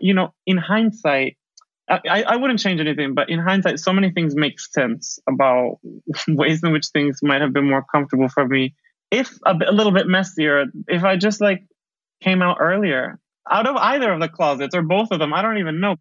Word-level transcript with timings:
you 0.00 0.14
know, 0.14 0.34
in 0.46 0.56
hindsight, 0.56 1.36
I, 1.88 2.24
I 2.26 2.36
wouldn't 2.36 2.60
change 2.60 2.80
anything, 2.80 3.14
but 3.14 3.28
in 3.28 3.38
hindsight, 3.38 3.78
so 3.78 3.92
many 3.92 4.10
things 4.10 4.34
make 4.34 4.58
sense 4.58 5.18
about 5.28 5.78
ways 6.28 6.62
in 6.62 6.72
which 6.72 6.86
things 6.88 7.20
might 7.22 7.42
have 7.42 7.52
been 7.52 7.68
more 7.68 7.84
comfortable 7.84 8.28
for 8.28 8.46
me. 8.46 8.74
If 9.10 9.38
a, 9.44 9.54
bit, 9.54 9.68
a 9.68 9.72
little 9.72 9.92
bit 9.92 10.06
messier, 10.06 10.64
if 10.88 11.04
I 11.04 11.16
just 11.16 11.40
like 11.40 11.64
came 12.22 12.42
out 12.42 12.56
earlier 12.60 13.20
out 13.50 13.66
of 13.66 13.76
either 13.76 14.10
of 14.10 14.20
the 14.20 14.28
closets 14.28 14.74
or 14.74 14.82
both 14.82 15.10
of 15.10 15.18
them, 15.18 15.34
I 15.34 15.42
don't 15.42 15.58
even 15.58 15.78
know. 15.78 15.96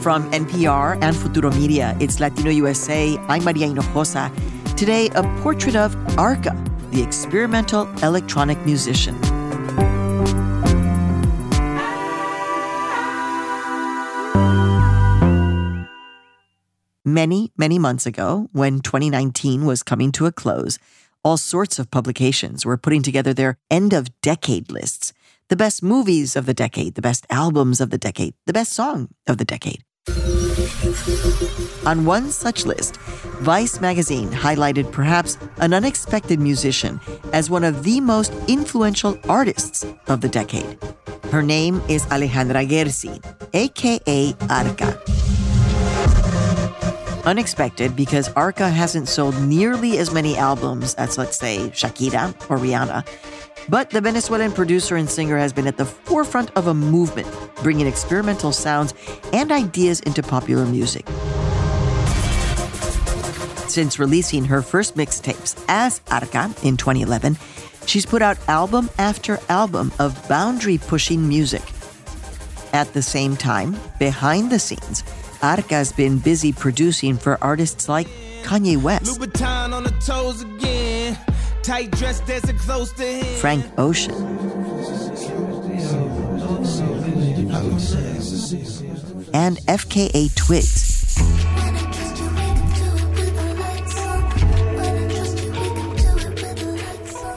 From 0.00 0.30
NPR 0.30 0.98
and 1.02 1.14
Futuro 1.14 1.50
Media, 1.50 1.96
it's 2.00 2.20
Latino 2.20 2.50
USA. 2.50 3.18
I'm 3.28 3.44
Maria 3.44 3.66
Hinojosa. 3.66 4.30
Today, 4.76 5.10
a 5.14 5.22
portrait 5.42 5.76
of 5.76 5.94
Arca, 6.16 6.56
the 6.90 7.02
experimental 7.02 7.86
electronic 8.02 8.64
musician. 8.64 9.18
Many, 17.10 17.50
many 17.56 17.76
months 17.80 18.06
ago, 18.06 18.48
when 18.52 18.78
2019 18.78 19.66
was 19.66 19.82
coming 19.82 20.12
to 20.12 20.26
a 20.26 20.30
close, 20.32 20.78
all 21.24 21.36
sorts 21.36 21.80
of 21.80 21.90
publications 21.90 22.64
were 22.64 22.76
putting 22.76 23.02
together 23.02 23.34
their 23.34 23.58
end 23.68 23.92
of 23.92 24.20
decade 24.20 24.70
lists 24.70 25.12
the 25.48 25.56
best 25.56 25.82
movies 25.82 26.36
of 26.36 26.46
the 26.46 26.54
decade, 26.54 26.94
the 26.94 27.02
best 27.02 27.26
albums 27.28 27.80
of 27.80 27.90
the 27.90 27.98
decade, 27.98 28.34
the 28.46 28.52
best 28.52 28.72
song 28.72 29.08
of 29.26 29.38
the 29.38 29.44
decade. 29.44 29.82
On 31.84 32.04
one 32.04 32.30
such 32.30 32.64
list, 32.64 32.98
Vice 33.42 33.80
magazine 33.80 34.30
highlighted 34.30 34.92
perhaps 34.92 35.36
an 35.56 35.74
unexpected 35.74 36.38
musician 36.38 37.00
as 37.32 37.50
one 37.50 37.64
of 37.64 37.82
the 37.82 38.00
most 38.00 38.32
influential 38.46 39.18
artists 39.28 39.84
of 40.06 40.20
the 40.20 40.28
decade. 40.28 40.78
Her 41.32 41.42
name 41.42 41.82
is 41.88 42.06
Alejandra 42.06 42.64
Ghersi, 42.68 43.18
aka 43.52 44.34
Arca. 44.48 44.99
Unexpected 47.24 47.94
because 47.94 48.28
Arca 48.30 48.68
hasn't 48.68 49.08
sold 49.08 49.40
nearly 49.42 49.98
as 49.98 50.12
many 50.12 50.36
albums 50.36 50.94
as, 50.94 51.18
let's 51.18 51.38
say, 51.38 51.70
Shakira 51.70 52.28
or 52.50 52.58
Rihanna. 52.58 53.06
But 53.68 53.90
the 53.90 54.00
Venezuelan 54.00 54.52
producer 54.52 54.96
and 54.96 55.08
singer 55.08 55.36
has 55.36 55.52
been 55.52 55.66
at 55.66 55.76
the 55.76 55.84
forefront 55.84 56.50
of 56.56 56.66
a 56.66 56.74
movement, 56.74 57.28
bringing 57.62 57.86
experimental 57.86 58.52
sounds 58.52 58.94
and 59.32 59.52
ideas 59.52 60.00
into 60.00 60.22
popular 60.22 60.64
music. 60.64 61.06
Since 63.68 63.98
releasing 63.98 64.44
her 64.46 64.62
first 64.62 64.96
mixtapes 64.96 65.62
as 65.68 66.00
Arca 66.10 66.52
in 66.62 66.76
2011, 66.76 67.36
she's 67.86 68.06
put 68.06 68.22
out 68.22 68.38
album 68.48 68.90
after 68.98 69.38
album 69.48 69.92
of 69.98 70.26
boundary 70.26 70.78
pushing 70.78 71.28
music. 71.28 71.62
At 72.72 72.92
the 72.94 73.02
same 73.02 73.36
time, 73.36 73.76
behind 73.98 74.50
the 74.50 74.58
scenes, 74.58 75.04
Arca's 75.42 75.92
been 75.92 76.18
busy 76.18 76.52
producing 76.52 77.16
for 77.16 77.42
artists 77.42 77.88
like 77.88 78.06
Kanye 78.42 78.76
West, 78.80 79.18
Frank 83.40 83.64
Ocean, 83.78 84.14
and 89.32 89.56
FKA 89.66 90.34
Twigs. 90.34 91.16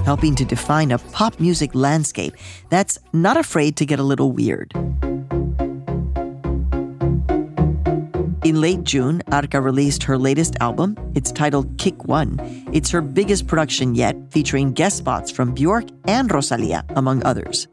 Helping 0.06 0.36
to 0.36 0.44
define 0.44 0.92
a 0.92 0.98
pop 0.98 1.40
music 1.40 1.74
landscape 1.74 2.34
that's 2.70 3.00
not 3.14 3.38
afraid 3.38 3.78
to 3.78 3.86
get 3.86 4.00
a 4.00 4.04
little 4.04 4.34
weird. 4.34 4.74
In 8.44 8.59
late 8.59 8.83
June, 8.83 9.22
Arca 9.31 9.61
released 9.61 10.03
her 10.03 10.17
latest 10.17 10.58
album. 10.59 10.97
It's 11.16 11.31
titled 11.31 11.78
Kick 11.78 12.03
One. 12.03 12.38
It's 12.73 12.90
her 12.91 13.00
biggest 13.00 13.47
production 13.47 13.95
yet, 13.95 14.18
featuring 14.31 14.73
guest 14.73 14.97
spots 14.97 15.31
from 15.31 15.53
Bjork 15.53 15.85
and 16.07 16.29
Rosalia, 16.29 16.84
among 16.97 17.23
others. 17.23 17.69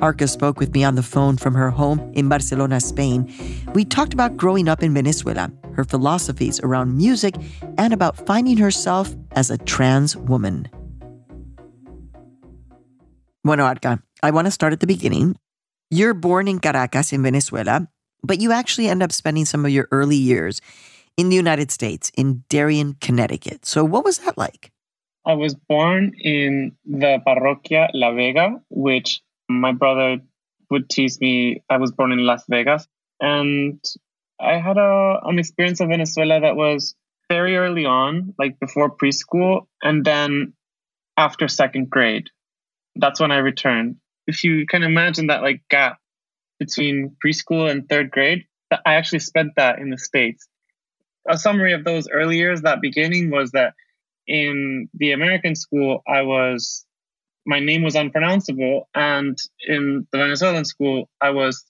Arca 0.00 0.28
spoke 0.28 0.60
with 0.60 0.74
me 0.74 0.84
on 0.84 0.96
the 0.96 1.02
phone 1.02 1.38
from 1.38 1.54
her 1.54 1.70
home 1.70 2.12
in 2.12 2.28
Barcelona, 2.28 2.78
Spain. 2.78 3.32
We 3.72 3.86
talked 3.86 4.12
about 4.12 4.36
growing 4.36 4.68
up 4.68 4.82
in 4.82 4.92
Venezuela, 4.92 5.50
her 5.72 5.84
philosophies 5.84 6.60
around 6.60 6.94
music, 6.94 7.34
and 7.78 7.94
about 7.94 8.26
finding 8.26 8.58
herself 8.58 9.14
as 9.30 9.48
a 9.48 9.56
trans 9.56 10.14
woman. 10.14 10.68
Bueno, 13.44 13.64
Arca, 13.64 14.02
I 14.22 14.30
want 14.30 14.46
to 14.46 14.50
start 14.50 14.74
at 14.74 14.80
the 14.80 14.86
beginning. 14.86 15.36
You're 15.90 16.12
born 16.12 16.48
in 16.48 16.58
Caracas 16.58 17.14
in 17.14 17.22
Venezuela, 17.22 17.88
but 18.22 18.40
you 18.40 18.52
actually 18.52 18.88
end 18.88 19.02
up 19.02 19.12
spending 19.12 19.44
some 19.44 19.64
of 19.64 19.70
your 19.70 19.88
early 19.90 20.16
years 20.16 20.60
in 21.16 21.28
the 21.28 21.36
United 21.36 21.70
States, 21.70 22.10
in 22.16 22.44
Darien, 22.48 22.94
Connecticut. 23.00 23.66
So, 23.66 23.84
what 23.84 24.04
was 24.04 24.18
that 24.18 24.38
like? 24.38 24.72
I 25.24 25.34
was 25.34 25.54
born 25.54 26.14
in 26.18 26.72
the 26.84 27.20
parroquia 27.26 27.90
La 27.94 28.12
Vega, 28.12 28.60
which 28.70 29.20
my 29.48 29.72
brother 29.72 30.18
would 30.70 30.88
tease 30.88 31.20
me. 31.20 31.62
I 31.68 31.76
was 31.76 31.92
born 31.92 32.12
in 32.12 32.24
Las 32.24 32.44
Vegas. 32.48 32.88
And 33.20 33.78
I 34.40 34.54
had 34.58 34.78
a, 34.78 35.20
an 35.24 35.38
experience 35.38 35.80
of 35.80 35.90
Venezuela 35.90 36.40
that 36.40 36.56
was 36.56 36.96
very 37.30 37.56
early 37.56 37.84
on, 37.84 38.34
like 38.38 38.58
before 38.58 38.96
preschool, 38.96 39.66
and 39.82 40.04
then 40.04 40.54
after 41.16 41.46
second 41.46 41.88
grade. 41.88 42.28
That's 42.96 43.20
when 43.20 43.30
I 43.30 43.38
returned. 43.38 43.96
If 44.26 44.44
you 44.44 44.66
can 44.66 44.82
imagine 44.82 45.28
that 45.28 45.42
like 45.42 45.62
gap 45.70 45.98
between 46.64 47.16
preschool 47.24 47.70
and 47.70 47.88
third 47.88 48.10
grade. 48.10 48.44
I 48.86 48.94
actually 48.94 49.18
spent 49.18 49.52
that 49.56 49.78
in 49.78 49.90
the 49.90 49.98
States. 49.98 50.46
A 51.28 51.36
summary 51.36 51.72
of 51.72 51.84
those 51.84 52.08
early 52.08 52.36
years, 52.36 52.62
that 52.62 52.80
beginning 52.80 53.30
was 53.30 53.50
that 53.52 53.74
in 54.26 54.88
the 54.94 55.12
American 55.12 55.54
school, 55.54 56.02
I 56.06 56.22
was, 56.22 56.84
my 57.44 57.60
name 57.60 57.82
was 57.82 57.96
unpronounceable. 57.96 58.88
And 58.94 59.36
in 59.66 60.06
the 60.12 60.18
Venezuelan 60.18 60.64
school, 60.64 61.08
I 61.20 61.30
was 61.30 61.64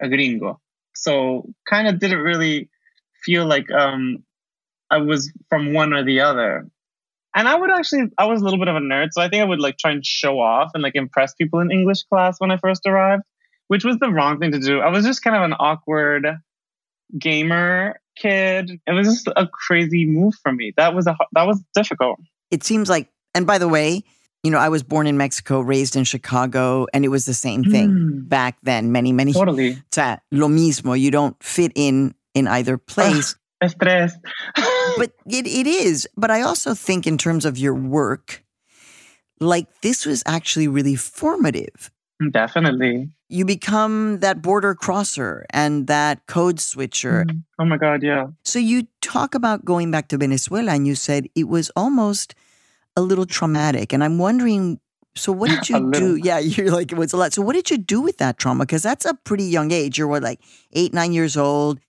a 0.00 0.08
gringo. 0.08 0.60
So 0.94 1.46
kind 1.68 1.88
of 1.88 1.98
didn't 1.98 2.20
really 2.20 2.70
feel 3.24 3.46
like 3.46 3.70
um, 3.70 4.24
I 4.90 4.98
was 4.98 5.32
from 5.48 5.74
one 5.74 5.92
or 5.92 6.04
the 6.04 6.20
other. 6.20 6.68
And 7.34 7.48
I 7.48 7.54
would 7.54 7.70
actually, 7.70 8.04
I 8.16 8.26
was 8.26 8.40
a 8.40 8.44
little 8.44 8.58
bit 8.58 8.68
of 8.68 8.76
a 8.76 8.80
nerd. 8.80 9.08
So 9.10 9.20
I 9.20 9.28
think 9.28 9.42
I 9.42 9.44
would 9.44 9.60
like 9.60 9.76
try 9.76 9.90
and 9.90 10.06
show 10.06 10.40
off 10.40 10.70
and 10.72 10.82
like 10.82 10.94
impress 10.94 11.34
people 11.34 11.60
in 11.60 11.70
English 11.70 12.04
class 12.04 12.36
when 12.38 12.50
I 12.50 12.56
first 12.56 12.86
arrived 12.86 13.24
which 13.68 13.84
was 13.84 13.98
the 13.98 14.10
wrong 14.10 14.38
thing 14.38 14.52
to 14.52 14.58
do. 14.58 14.80
I 14.80 14.88
was 14.88 15.04
just 15.04 15.22
kind 15.22 15.36
of 15.36 15.42
an 15.42 15.54
awkward 15.58 16.26
gamer 17.18 18.00
kid. 18.16 18.80
It 18.86 18.92
was 18.92 19.06
just 19.06 19.28
a 19.36 19.46
crazy 19.46 20.06
move 20.06 20.34
for 20.42 20.52
me. 20.52 20.72
That 20.76 20.94
was 20.94 21.06
a 21.06 21.16
that 21.32 21.46
was 21.46 21.62
difficult. 21.74 22.18
It 22.50 22.64
seems 22.64 22.88
like 22.88 23.08
and 23.34 23.46
by 23.46 23.58
the 23.58 23.68
way, 23.68 24.02
you 24.42 24.50
know, 24.50 24.58
I 24.58 24.68
was 24.68 24.82
born 24.82 25.06
in 25.06 25.16
Mexico, 25.16 25.60
raised 25.60 25.96
in 25.96 26.04
Chicago, 26.04 26.86
and 26.94 27.04
it 27.04 27.08
was 27.08 27.24
the 27.24 27.34
same 27.34 27.64
thing 27.64 27.90
mm. 27.90 28.28
back 28.28 28.56
then, 28.62 28.92
many, 28.92 29.12
many 29.12 29.32
Totally. 29.32 29.82
O 29.98 30.16
lo 30.30 30.48
mismo. 30.48 30.98
You 30.98 31.10
don't 31.10 31.40
fit 31.42 31.72
in 31.74 32.14
in 32.34 32.46
either 32.46 32.78
place. 32.78 33.36
Estrés. 33.62 34.12
but 34.98 35.12
it, 35.26 35.46
it 35.46 35.66
is. 35.66 36.06
But 36.16 36.30
I 36.30 36.42
also 36.42 36.74
think 36.74 37.06
in 37.06 37.18
terms 37.18 37.44
of 37.44 37.58
your 37.58 37.74
work, 37.74 38.44
like 39.40 39.66
this 39.80 40.06
was 40.06 40.22
actually 40.26 40.68
really 40.68 40.94
formative. 40.94 41.90
Definitely 42.30 43.10
you 43.28 43.44
become 43.44 44.20
that 44.20 44.40
border 44.40 44.74
crosser 44.74 45.46
and 45.50 45.86
that 45.88 46.26
code 46.26 46.60
switcher. 46.60 47.24
Mm. 47.28 47.42
Oh 47.58 47.64
my 47.64 47.76
God, 47.76 48.02
yeah. 48.02 48.28
So 48.44 48.58
you 48.58 48.86
talk 49.00 49.34
about 49.34 49.64
going 49.64 49.90
back 49.90 50.08
to 50.08 50.18
Venezuela 50.18 50.72
and 50.72 50.86
you 50.86 50.94
said 50.94 51.28
it 51.34 51.48
was 51.48 51.70
almost 51.74 52.34
a 52.96 53.02
little 53.02 53.26
traumatic. 53.26 53.92
And 53.92 54.04
I'm 54.04 54.18
wondering, 54.18 54.80
so 55.16 55.32
what 55.32 55.50
did 55.50 55.68
you 55.68 55.90
do? 55.90 56.16
Yeah, 56.16 56.38
you're 56.40 56.70
like, 56.70 56.92
it 56.92 56.98
was 56.98 57.12
a 57.12 57.16
lot. 57.16 57.32
So 57.32 57.42
what 57.42 57.54
did 57.54 57.70
you 57.70 57.78
do 57.78 58.00
with 58.00 58.18
that 58.18 58.38
trauma? 58.38 58.64
Because 58.64 58.82
that's 58.82 59.04
a 59.04 59.14
pretty 59.14 59.44
young 59.44 59.72
age. 59.72 59.98
You're 59.98 60.08
what, 60.08 60.22
like 60.22 60.40
eight, 60.72 60.94
nine 60.94 61.12
years 61.12 61.36
old? 61.36 61.80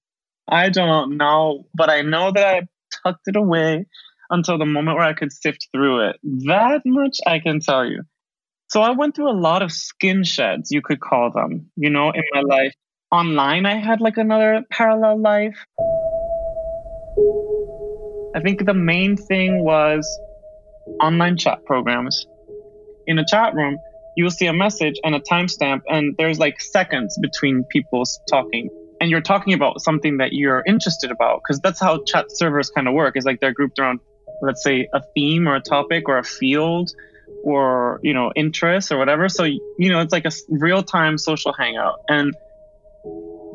I 0.49 0.69
don't 0.69 1.17
know, 1.17 1.67
but 1.75 1.89
I 1.89 2.01
know 2.01 2.31
that 2.31 2.47
I 2.47 2.61
tucked 3.03 3.27
it 3.27 3.35
away 3.35 3.85
until 4.29 4.57
the 4.57 4.65
moment 4.65 4.97
where 4.97 5.05
I 5.05 5.13
could 5.13 5.31
sift 5.31 5.67
through 5.71 6.09
it. 6.09 6.17
That 6.23 6.81
much 6.85 7.17
I 7.27 7.39
can 7.39 7.59
tell 7.59 7.85
you. 7.85 8.03
So 8.69 8.81
I 8.81 8.91
went 8.91 9.15
through 9.15 9.31
a 9.31 9.39
lot 9.39 9.61
of 9.61 9.71
skin 9.71 10.25
sheds, 10.25 10.71
you 10.71 10.81
could 10.81 10.99
call 10.99 11.31
them, 11.31 11.71
you 11.77 11.89
know, 11.89 12.11
in 12.11 12.23
my 12.33 12.41
life. 12.41 12.73
Online, 13.13 13.65
I 13.65 13.75
had 13.77 14.01
like 14.01 14.17
another 14.17 14.61
parallel 14.69 15.21
life. 15.21 15.57
I 18.35 18.41
think 18.41 18.65
the 18.65 18.73
main 18.73 19.15
thing 19.15 19.63
was 19.63 20.05
online 21.01 21.37
chat 21.37 21.63
programs. 21.65 22.25
In 23.07 23.17
a 23.17 23.25
chat 23.25 23.55
room, 23.55 23.77
you 24.17 24.25
will 24.25 24.31
see 24.31 24.47
a 24.47 24.53
message 24.53 24.95
and 25.05 25.15
a 25.15 25.21
timestamp, 25.21 25.83
and 25.87 26.15
there's 26.17 26.37
like 26.37 26.59
seconds 26.59 27.17
between 27.21 27.63
people 27.71 28.03
talking. 28.29 28.69
And 28.99 29.09
you're 29.09 29.21
talking 29.21 29.53
about 29.53 29.79
something 29.79 30.17
that 30.17 30.33
you're 30.33 30.61
interested 30.67 31.09
about, 31.09 31.39
because 31.41 31.61
that's 31.61 31.79
how 31.79 32.03
chat 32.03 32.25
servers 32.31 32.69
kind 32.69 32.89
of 32.89 32.93
work. 32.93 33.15
Is 33.15 33.23
like 33.23 33.39
they're 33.39 33.53
grouped 33.53 33.79
around, 33.79 34.01
let's 34.41 34.61
say, 34.61 34.89
a 34.93 35.01
theme 35.15 35.47
or 35.47 35.55
a 35.55 35.61
topic 35.61 36.09
or 36.09 36.17
a 36.17 36.23
field 36.23 36.91
or 37.47 37.99
you 38.03 38.13
know 38.13 38.31
interests 38.35 38.91
or 38.91 38.97
whatever. 38.97 39.29
So 39.29 39.43
you 39.45 39.89
know 39.91 40.01
it's 40.01 40.11
like 40.11 40.25
a 40.25 40.31
real 40.49 40.83
time 40.83 41.17
social 41.17 41.53
hangout 41.53 42.01
and. 42.09 42.35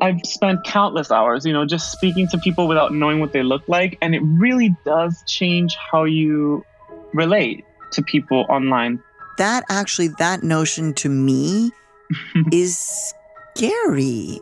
I've 0.01 0.19
spent 0.25 0.65
countless 0.65 1.11
hours, 1.11 1.45
you 1.45 1.53
know, 1.53 1.65
just 1.65 1.93
speaking 1.93 2.27
to 2.29 2.37
people 2.37 2.67
without 2.67 2.93
knowing 2.93 3.21
what 3.21 3.31
they 3.31 3.41
look 3.41 3.61
like. 3.69 3.97
And 4.01 4.13
it 4.13 4.21
really 4.21 4.75
does 4.83 5.23
change 5.27 5.77
how 5.77 6.03
you 6.03 6.65
relate 7.13 7.63
to 7.91 8.01
people 8.01 8.45
online. 8.49 9.01
That 9.37 9.63
actually, 9.69 10.09
that 10.19 10.43
notion 10.43 10.93
to 10.95 11.09
me 11.09 11.71
is 12.51 13.13
scary. 13.55 14.41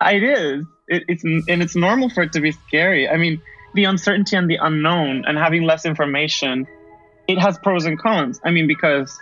It 0.00 0.22
is. 0.22 0.64
It, 0.86 1.04
it's 1.08 1.24
and 1.24 1.62
it's 1.62 1.74
normal 1.74 2.08
for 2.10 2.22
it 2.22 2.32
to 2.34 2.40
be 2.40 2.52
scary. 2.52 3.08
I 3.08 3.16
mean, 3.16 3.42
the 3.74 3.84
uncertainty 3.84 4.36
and 4.36 4.48
the 4.48 4.58
unknown 4.60 5.24
and 5.26 5.36
having 5.36 5.62
less 5.62 5.84
information, 5.84 6.66
it 7.28 7.38
has 7.38 7.58
pros 7.58 7.84
and 7.84 7.98
cons. 7.98 8.40
I 8.42 8.50
mean, 8.50 8.66
because 8.66 9.16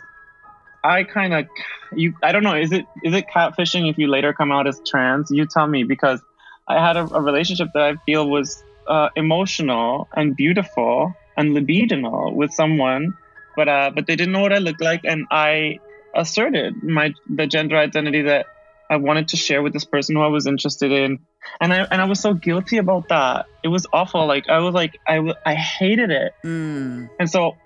I 0.82 1.02
kind 1.02 1.34
of 1.34 1.46
you 1.92 2.14
I 2.22 2.32
don't 2.32 2.44
know 2.44 2.54
is 2.54 2.72
it 2.72 2.86
is 3.02 3.12
it 3.12 3.26
catfishing 3.28 3.90
if 3.90 3.98
you 3.98 4.06
later 4.06 4.32
come 4.32 4.52
out 4.52 4.66
as 4.66 4.80
trans? 4.86 5.30
You 5.30 5.46
tell 5.46 5.66
me 5.66 5.82
because 5.82 6.20
I 6.68 6.74
had 6.74 6.96
a, 6.96 7.02
a 7.14 7.20
relationship 7.20 7.68
that 7.74 7.82
I 7.82 7.96
feel 8.06 8.28
was 8.28 8.62
uh, 8.86 9.08
emotional 9.16 10.08
and 10.14 10.36
beautiful 10.36 11.14
and 11.36 11.54
libidinal 11.56 12.32
with 12.32 12.52
someone, 12.52 13.14
but 13.56 13.68
uh, 13.68 13.90
but 13.94 14.06
they 14.06 14.16
didn't 14.16 14.32
know 14.32 14.40
what 14.40 14.52
I 14.52 14.58
looked 14.58 14.80
like, 14.80 15.02
and 15.04 15.26
I 15.30 15.80
asserted 16.14 16.82
my 16.82 17.12
the 17.28 17.46
gender 17.46 17.76
identity 17.76 18.22
that 18.22 18.46
I 18.88 18.96
wanted 18.96 19.28
to 19.28 19.36
share 19.36 19.62
with 19.62 19.72
this 19.72 19.84
person 19.84 20.14
who 20.16 20.22
I 20.22 20.28
was 20.28 20.46
interested 20.46 20.92
in, 20.92 21.18
and 21.60 21.72
I 21.72 21.78
and 21.90 22.00
I 22.00 22.04
was 22.04 22.20
so 22.20 22.34
guilty 22.34 22.78
about 22.78 23.08
that. 23.08 23.46
It 23.64 23.68
was 23.68 23.86
awful. 23.92 24.26
Like 24.26 24.48
I 24.48 24.60
was 24.60 24.74
like 24.74 24.98
I 25.06 25.34
I 25.44 25.54
hated 25.54 26.10
it, 26.10 26.32
mm. 26.44 27.10
and 27.18 27.30
so 27.30 27.56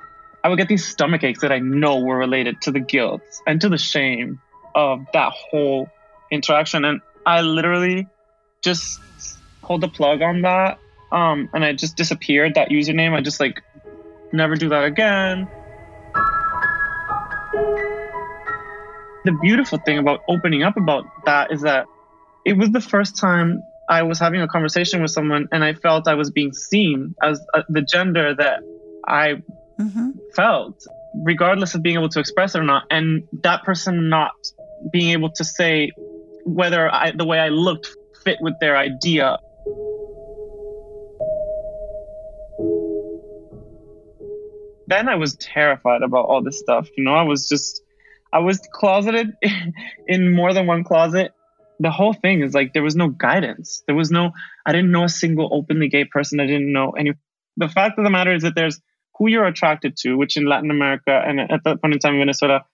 I 0.42 0.48
would 0.48 0.58
get 0.58 0.68
these 0.68 0.86
stomach 0.86 1.22
aches 1.22 1.40
that 1.40 1.52
I 1.52 1.58
know 1.58 2.00
were 2.00 2.16
related 2.16 2.60
to 2.62 2.70
the 2.70 2.80
guilt 2.80 3.22
and 3.46 3.60
to 3.60 3.68
the 3.68 3.78
shame 3.78 4.40
of 4.74 5.04
that 5.12 5.32
whole 5.32 5.88
interaction, 6.30 6.84
and 6.84 7.00
I 7.26 7.42
literally 7.42 8.08
just 8.62 9.00
pulled 9.62 9.82
the 9.82 9.88
plug 9.88 10.22
on 10.22 10.42
that, 10.42 10.78
um, 11.12 11.48
and 11.52 11.64
I 11.64 11.72
just 11.72 11.96
disappeared 11.96 12.54
that 12.54 12.70
username. 12.70 13.14
I 13.14 13.20
just 13.20 13.40
like 13.40 13.62
never 14.32 14.54
do 14.54 14.68
that 14.70 14.84
again. 14.84 15.48
the 19.24 19.32
beautiful 19.32 19.78
thing 19.78 19.98
about 19.98 20.22
opening 20.28 20.62
up 20.62 20.76
about 20.76 21.04
that 21.24 21.52
is 21.52 21.62
that 21.62 21.86
it 22.44 22.54
was 22.54 22.70
the 22.70 22.80
first 22.80 23.16
time 23.18 23.62
I 23.88 24.02
was 24.02 24.18
having 24.18 24.40
a 24.40 24.48
conversation 24.48 25.02
with 25.02 25.10
someone 25.10 25.48
and 25.52 25.64
I 25.64 25.74
felt 25.74 26.08
I 26.08 26.14
was 26.14 26.30
being 26.30 26.52
seen 26.52 27.14
as 27.22 27.40
uh, 27.54 27.62
the 27.68 27.82
gender 27.82 28.34
that 28.34 28.60
I 29.06 29.42
mm-hmm. 29.80 30.10
felt, 30.34 30.84
regardless 31.14 31.74
of 31.74 31.82
being 31.82 31.96
able 31.96 32.08
to 32.10 32.20
express 32.20 32.54
it 32.54 32.60
or 32.60 32.64
not. 32.64 32.84
And 32.90 33.26
that 33.42 33.64
person 33.64 34.08
not 34.08 34.32
being 34.92 35.10
able 35.10 35.30
to 35.32 35.44
say 35.44 35.92
whether 36.44 36.92
I, 36.92 37.12
the 37.12 37.24
way 37.24 37.38
I 37.38 37.48
looked 37.48 37.88
fit 38.24 38.38
with 38.40 38.54
their 38.60 38.76
idea. 38.76 39.38
Then 44.86 45.08
I 45.08 45.14
was 45.14 45.36
terrified 45.36 46.02
about 46.02 46.26
all 46.26 46.42
this 46.42 46.58
stuff. 46.58 46.88
You 46.96 47.04
know, 47.04 47.14
I 47.14 47.22
was 47.22 47.48
just 47.48 47.82
I 48.32 48.38
was 48.40 48.60
closeted 48.72 49.36
in 50.06 50.32
more 50.34 50.52
than 50.52 50.66
one 50.66 50.84
closet. 50.84 51.32
The 51.78 51.90
whole 51.90 52.12
thing 52.12 52.42
is 52.42 52.54
like 52.54 52.72
there 52.74 52.82
was 52.82 52.96
no 52.96 53.08
guidance. 53.08 53.82
There 53.86 53.96
was 53.96 54.10
no, 54.10 54.32
I 54.66 54.72
didn't 54.72 54.92
know 54.92 55.04
a 55.04 55.08
single 55.08 55.48
openly 55.52 55.88
gay 55.88 56.04
person. 56.04 56.40
I 56.40 56.46
didn't 56.46 56.72
know 56.72 56.90
any. 56.90 57.12
The 57.56 57.68
fact 57.68 57.98
of 57.98 58.04
the 58.04 58.10
matter 58.10 58.34
is 58.34 58.42
that 58.42 58.54
there's 58.54 58.80
who 59.20 59.28
you're 59.28 59.44
attracted 59.44 59.98
to, 59.98 60.16
which 60.16 60.38
in 60.38 60.46
Latin 60.46 60.70
America 60.70 61.22
and 61.24 61.40
at 61.40 61.62
that 61.64 61.82
point 61.82 61.92
in 61.92 62.00
time 62.00 62.14
in 62.14 62.20
Venezuela, 62.20 62.64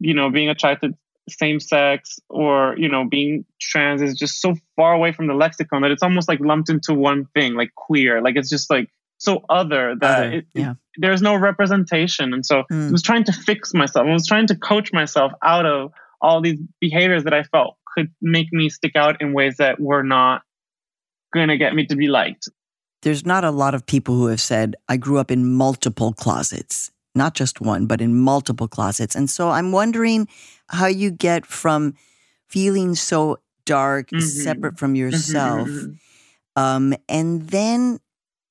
you 0.00 0.12
know, 0.12 0.28
being 0.28 0.48
attracted 0.48 0.92
same 1.30 1.60
sex 1.60 2.18
or, 2.28 2.74
you 2.76 2.88
know, 2.88 3.04
being 3.08 3.44
trans 3.60 4.02
is 4.02 4.14
just 4.18 4.42
so 4.42 4.56
far 4.74 4.92
away 4.92 5.12
from 5.12 5.28
the 5.28 5.34
lexicon 5.34 5.82
that 5.82 5.92
it's 5.92 6.02
almost 6.02 6.28
like 6.28 6.40
lumped 6.40 6.68
into 6.68 6.92
one 6.94 7.26
thing, 7.32 7.54
like 7.54 7.72
queer. 7.76 8.20
Like 8.20 8.34
it's 8.34 8.50
just 8.50 8.68
like 8.70 8.90
so 9.18 9.44
other 9.48 9.94
that 10.00 10.18
other, 10.18 10.32
it, 10.32 10.46
yeah. 10.52 10.72
it, 10.72 10.76
there's 10.96 11.22
no 11.22 11.36
representation. 11.36 12.34
And 12.34 12.44
so 12.44 12.64
mm. 12.70 12.88
I 12.88 12.90
was 12.90 13.00
trying 13.00 13.24
to 13.24 13.32
fix 13.32 13.72
myself. 13.72 14.04
I 14.04 14.12
was 14.12 14.26
trying 14.26 14.48
to 14.48 14.56
coach 14.56 14.92
myself 14.92 15.32
out 15.44 15.64
of 15.64 15.92
all 16.20 16.40
these 16.42 16.58
behaviors 16.80 17.22
that 17.22 17.32
I 17.32 17.44
felt 17.44 17.76
could 17.96 18.12
make 18.20 18.52
me 18.52 18.68
stick 18.68 18.96
out 18.96 19.22
in 19.22 19.32
ways 19.32 19.58
that 19.58 19.78
were 19.78 20.02
not 20.02 20.42
going 21.32 21.48
to 21.48 21.56
get 21.56 21.72
me 21.72 21.86
to 21.86 21.94
be 21.94 22.08
liked. 22.08 22.48
There's 23.04 23.26
not 23.26 23.44
a 23.44 23.50
lot 23.50 23.74
of 23.74 23.84
people 23.84 24.14
who 24.14 24.28
have 24.28 24.40
said, 24.40 24.76
I 24.88 24.96
grew 24.96 25.18
up 25.18 25.30
in 25.30 25.52
multiple 25.52 26.14
closets, 26.14 26.90
not 27.14 27.34
just 27.34 27.60
one, 27.60 27.84
but 27.84 28.00
in 28.00 28.18
multiple 28.18 28.66
closets. 28.66 29.14
And 29.14 29.28
so 29.28 29.50
I'm 29.50 29.72
wondering 29.72 30.26
how 30.68 30.86
you 30.86 31.10
get 31.10 31.44
from 31.44 31.94
feeling 32.48 32.94
so 32.94 33.40
dark, 33.66 34.08
mm-hmm. 34.08 34.20
separate 34.20 34.78
from 34.78 34.94
yourself, 34.94 35.68
mm-hmm. 35.68 35.92
um, 36.62 36.94
and 37.06 37.42
then 37.48 38.00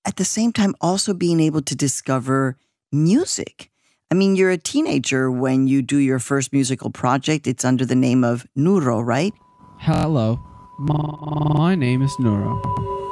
at 0.05 0.17
the 0.17 0.25
same 0.25 0.53
time 0.53 0.75
also 0.81 1.15
being 1.15 1.39
able 1.39 1.63
to 1.63 1.75
discover 1.75 2.55
music. 2.91 3.71
I 4.11 4.15
mean, 4.15 4.35
you're 4.35 4.51
a 4.51 4.57
teenager 4.59 5.31
when 5.31 5.67
you 5.67 5.81
do 5.81 5.97
your 5.97 6.19
first 6.19 6.53
musical 6.53 6.91
project. 6.91 7.47
It's 7.47 7.65
under 7.65 7.87
the 7.87 7.95
name 7.95 8.23
of 8.23 8.45
Nuuro, 8.55 9.03
right? 9.03 9.33
Hello. 9.79 10.52
My 10.79 11.75
name 11.75 12.01
is 12.01 12.17
Nora, 12.17 12.59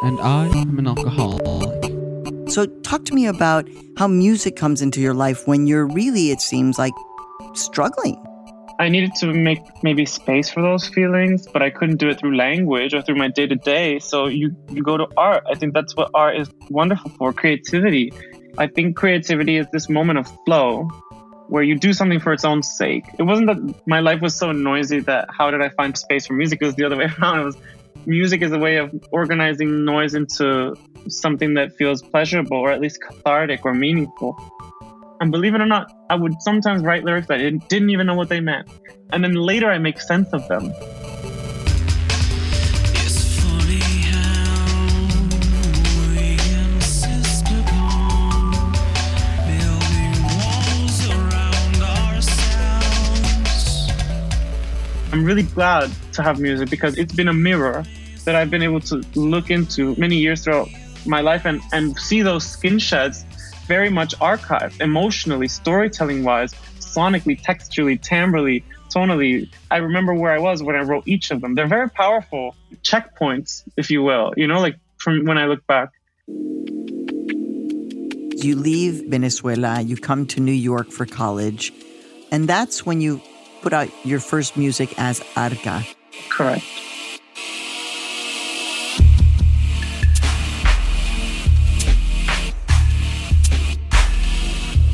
and 0.01 0.19
I 0.19 0.47
am 0.47 0.79
an 0.79 0.87
alcoholic. 0.87 2.49
So, 2.49 2.65
talk 2.81 3.05
to 3.05 3.13
me 3.13 3.27
about 3.27 3.69
how 3.97 4.07
music 4.07 4.55
comes 4.55 4.81
into 4.81 4.99
your 4.99 5.13
life 5.13 5.47
when 5.47 5.67
you're 5.67 5.85
really, 5.85 6.31
it 6.31 6.41
seems 6.41 6.79
like, 6.79 6.93
struggling. 7.53 8.17
I 8.79 8.89
needed 8.89 9.13
to 9.17 9.27
make 9.27 9.61
maybe 9.83 10.07
space 10.07 10.49
for 10.49 10.63
those 10.63 10.87
feelings, 10.87 11.47
but 11.47 11.61
I 11.61 11.69
couldn't 11.69 11.97
do 11.97 12.09
it 12.09 12.19
through 12.19 12.35
language 12.35 12.95
or 12.95 13.03
through 13.03 13.17
my 13.17 13.27
day 13.27 13.45
to 13.45 13.55
day. 13.55 13.99
So 13.99 14.25
you, 14.25 14.55
you 14.71 14.81
go 14.81 14.97
to 14.97 15.07
art. 15.15 15.43
I 15.47 15.53
think 15.53 15.75
that's 15.75 15.95
what 15.95 16.09
art 16.15 16.37
is 16.37 16.49
wonderful 16.71 17.11
for 17.11 17.31
creativity. 17.31 18.11
I 18.57 18.65
think 18.65 18.95
creativity 18.95 19.57
is 19.57 19.67
this 19.71 19.87
moment 19.87 20.17
of 20.17 20.27
flow 20.45 20.89
where 21.51 21.63
you 21.63 21.77
do 21.77 21.91
something 21.91 22.21
for 22.21 22.31
its 22.31 22.45
own 22.45 22.63
sake. 22.63 23.03
It 23.19 23.23
wasn't 23.23 23.47
that 23.47 23.81
my 23.85 23.99
life 23.99 24.21
was 24.21 24.33
so 24.33 24.53
noisy 24.53 25.01
that 25.01 25.27
how 25.37 25.51
did 25.51 25.61
I 25.61 25.67
find 25.67 25.97
space 25.97 26.25
for 26.25 26.33
music? 26.33 26.59
It 26.61 26.65
was 26.65 26.75
the 26.75 26.85
other 26.85 26.95
way 27.01 27.09
around. 27.19 27.41
It 27.41 27.43
was 27.43 27.57
music 28.05 28.41
is 28.41 28.53
a 28.53 28.57
way 28.57 28.77
of 28.77 28.89
organizing 29.11 29.83
noise 29.83 30.15
into 30.15 30.73
something 31.09 31.55
that 31.55 31.75
feels 31.75 32.01
pleasurable 32.01 32.55
or 32.55 32.71
at 32.71 32.79
least 32.79 33.01
cathartic 33.01 33.65
or 33.65 33.73
meaningful. 33.73 34.33
And 35.19 35.29
believe 35.29 35.53
it 35.53 35.59
or 35.59 35.65
not, 35.65 35.91
I 36.09 36.15
would 36.15 36.41
sometimes 36.41 36.83
write 36.83 37.03
lyrics 37.03 37.27
that 37.27 37.41
I 37.41 37.49
didn't 37.49 37.89
even 37.89 38.07
know 38.07 38.15
what 38.15 38.29
they 38.29 38.39
meant. 38.39 38.69
And 39.11 39.21
then 39.21 39.33
later 39.33 39.69
I 39.69 39.77
make 39.77 39.99
sense 39.99 40.29
of 40.31 40.47
them. 40.47 40.71
I'm 55.11 55.25
really 55.25 55.43
glad 55.43 55.91
to 56.13 56.23
have 56.23 56.39
music 56.39 56.69
because 56.69 56.97
it's 56.97 57.13
been 57.13 57.27
a 57.27 57.33
mirror 57.33 57.83
that 58.23 58.35
I've 58.35 58.49
been 58.49 58.61
able 58.63 58.79
to 58.81 59.03
look 59.15 59.51
into 59.51 59.93
many 59.97 60.15
years 60.15 60.45
throughout 60.45 60.69
my 61.05 61.19
life 61.19 61.45
and, 61.45 61.59
and 61.73 61.97
see 61.97 62.21
those 62.21 62.45
skin 62.45 62.79
sheds 62.79 63.23
very 63.65 63.89
much 63.89 64.17
archived 64.19 64.79
emotionally, 64.79 65.49
storytelling 65.49 66.23
wise, 66.23 66.53
sonically, 66.79 67.41
texturally, 67.41 67.99
timbrally, 67.99 68.63
tonally. 68.87 69.49
I 69.69 69.77
remember 69.77 70.13
where 70.13 70.31
I 70.31 70.39
was 70.39 70.63
when 70.63 70.77
I 70.77 70.81
wrote 70.81 71.05
each 71.07 71.29
of 71.31 71.41
them. 71.41 71.55
They're 71.55 71.67
very 71.67 71.89
powerful 71.89 72.55
checkpoints, 72.81 73.63
if 73.75 73.91
you 73.91 74.03
will, 74.03 74.33
you 74.37 74.47
know, 74.47 74.61
like 74.61 74.77
from 74.97 75.25
when 75.25 75.37
I 75.37 75.45
look 75.45 75.67
back. 75.67 75.89
You 78.43 78.55
leave 78.55 79.09
Venezuela, 79.09 79.81
you 79.81 79.97
come 79.97 80.25
to 80.27 80.39
New 80.39 80.53
York 80.53 80.89
for 80.89 81.05
college, 81.05 81.73
and 82.31 82.47
that's 82.47 82.85
when 82.85 83.01
you 83.01 83.21
put 83.61 83.73
out 83.73 83.89
your 84.03 84.19
first 84.19 84.57
music 84.57 84.93
as 84.97 85.23
Arca. 85.35 85.83
Correct. 86.29 86.63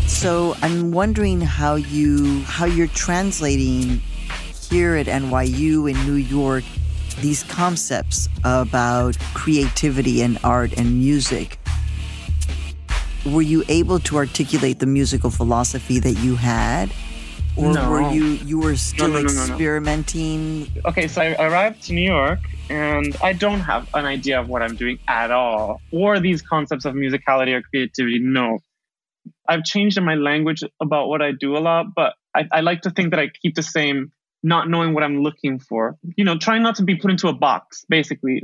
So 0.08 0.56
I'm 0.62 0.92
wondering 0.92 1.42
how 1.42 1.76
you 1.76 2.42
how 2.42 2.66
you're 2.66 2.88
translating 2.88 4.02
here 4.70 4.96
at 4.96 5.06
NYU 5.06 5.90
in 5.90 5.96
New 6.06 6.16
York 6.16 6.64
these 7.22 7.44
concepts 7.44 8.30
about 8.44 9.18
creativity 9.34 10.22
and 10.22 10.38
art 10.44 10.78
and 10.78 11.00
music. 11.00 11.60
Were 13.26 13.42
you 13.42 13.64
able 13.68 14.00
to 14.02 14.18
articulate 14.18 14.80
the 14.80 14.86
musical 14.86 15.30
philosophy 15.30 16.00
that 16.00 16.14
you 16.14 16.36
had? 16.36 16.92
Or 17.58 17.74
no. 17.74 17.90
were 17.90 18.12
you 18.12 18.24
you 18.24 18.60
were 18.60 18.76
still 18.76 19.08
no, 19.08 19.22
no, 19.22 19.26
experimenting? 19.26 20.72
Okay, 20.86 21.08
so 21.08 21.22
I 21.22 21.34
arrived 21.44 21.84
to 21.86 21.94
New 21.94 22.06
York 22.06 22.40
and 22.70 23.16
I 23.24 23.34
don't 23.34 23.62
have 23.62 23.90
an 23.96 24.06
idea 24.06 24.40
of 24.40 24.48
what 24.48 24.62
I'm 24.62 24.76
doing 24.76 25.00
at 25.08 25.32
all, 25.32 25.82
or 25.92 26.20
these 26.20 26.42
concepts 26.42 26.86
of 26.86 26.94
musicality 26.94 27.54
or 27.54 27.64
creativity. 27.64 28.20
No, 28.20 28.60
I've 29.48 29.64
changed 29.64 29.98
in 29.98 30.04
my 30.04 30.16
language 30.16 30.64
about 30.82 31.08
what 31.08 31.22
I 31.22 31.32
do 31.32 31.58
a 31.58 31.60
lot, 31.60 31.88
but 31.96 32.14
I, 32.36 32.48
I 32.52 32.62
like 32.62 32.82
to 32.82 32.92
think 32.92 33.12
that 33.12 33.20
I 33.20 33.30
keep 33.42 33.56
the 33.56 33.64
same, 33.64 34.12
not 34.44 34.70
knowing 34.70 34.94
what 34.94 35.04
I'm 35.04 35.24
looking 35.24 35.60
for. 35.60 35.98
You 36.16 36.26
know, 36.26 36.38
trying 36.38 36.64
not 36.64 36.76
to 36.76 36.84
be 36.84 36.96
put 36.96 37.12
into 37.12 37.28
a 37.28 37.34
box, 37.34 37.86
basically. 37.90 38.44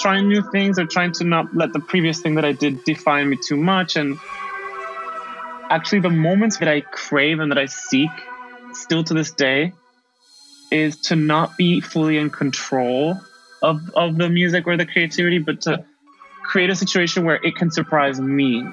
Trying 0.00 0.28
new 0.28 0.42
things 0.50 0.78
or 0.78 0.86
trying 0.86 1.12
to 1.12 1.24
not 1.24 1.54
let 1.54 1.72
the 1.72 1.80
previous 1.80 2.20
thing 2.20 2.34
that 2.34 2.44
I 2.44 2.52
did 2.52 2.84
define 2.84 3.30
me 3.30 3.38
too 3.46 3.56
much. 3.56 3.96
And 3.96 4.18
actually, 5.70 6.00
the 6.00 6.10
moments 6.10 6.58
that 6.58 6.68
I 6.68 6.80
crave 6.80 7.40
and 7.40 7.50
that 7.50 7.58
I 7.58 7.66
seek 7.66 8.10
still 8.72 9.04
to 9.04 9.14
this 9.14 9.32
day 9.32 9.72
is 10.70 10.96
to 11.02 11.16
not 11.16 11.56
be 11.56 11.80
fully 11.80 12.18
in 12.18 12.30
control 12.30 13.20
of, 13.62 13.90
of 13.94 14.16
the 14.16 14.28
music 14.28 14.66
or 14.66 14.76
the 14.76 14.86
creativity, 14.86 15.38
but 15.38 15.62
to 15.62 15.84
create 16.42 16.70
a 16.70 16.76
situation 16.76 17.24
where 17.24 17.36
it 17.42 17.56
can 17.56 17.70
surprise 17.70 18.20
me. 18.20 18.66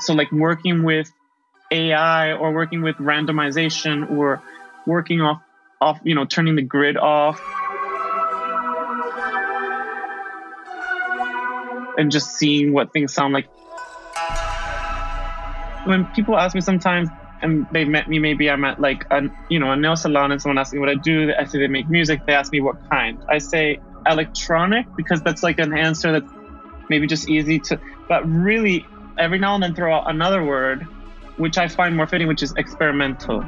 So, 0.00 0.14
like 0.14 0.30
working 0.32 0.82
with 0.82 1.10
AI 1.70 2.32
or 2.32 2.52
working 2.52 2.82
with 2.82 2.96
randomization 2.96 4.10
or 4.10 4.42
working 4.86 5.20
off, 5.20 5.40
off, 5.80 6.00
you 6.04 6.14
know, 6.14 6.24
turning 6.24 6.56
the 6.56 6.62
grid 6.62 6.96
off. 6.96 7.40
And 11.96 12.10
just 12.10 12.32
seeing 12.32 12.72
what 12.72 12.92
things 12.92 13.14
sound 13.14 13.32
like. 13.32 13.48
When 15.84 16.06
people 16.14 16.38
ask 16.38 16.54
me 16.54 16.60
sometimes, 16.60 17.08
and 17.42 17.66
they've 17.72 17.88
met 17.88 18.08
me, 18.08 18.18
maybe 18.18 18.48
I'm 18.50 18.64
at 18.64 18.80
like 18.80 19.04
a 19.10 19.22
you 19.50 19.58
know 19.58 19.70
a 19.72 19.76
nail 19.76 19.96
salon, 19.96 20.32
and 20.32 20.40
someone 20.40 20.58
asks 20.58 20.72
me 20.72 20.80
what 20.80 20.88
I 20.88 20.94
do. 20.94 21.32
I 21.38 21.44
say 21.44 21.58
they 21.58 21.66
make 21.66 21.88
music. 21.88 22.24
They 22.26 22.34
ask 22.34 22.50
me 22.52 22.60
what 22.60 22.76
kind. 22.88 23.22
I 23.28 23.38
say 23.38 23.80
electronic 24.06 24.86
because 24.96 25.22
that's 25.22 25.42
like 25.42 25.58
an 25.58 25.76
answer 25.76 26.12
that's 26.12 26.32
maybe 26.88 27.06
just 27.06 27.28
easy 27.28 27.58
to. 27.60 27.78
But 28.08 28.26
really, 28.28 28.86
every 29.18 29.38
now 29.38 29.54
and 29.54 29.62
then 29.62 29.74
throw 29.74 29.94
out 29.94 30.10
another 30.10 30.44
word, 30.44 30.86
which 31.36 31.58
I 31.58 31.68
find 31.68 31.96
more 31.96 32.06
fitting, 32.06 32.28
which 32.28 32.42
is 32.42 32.54
experimental. 32.56 33.42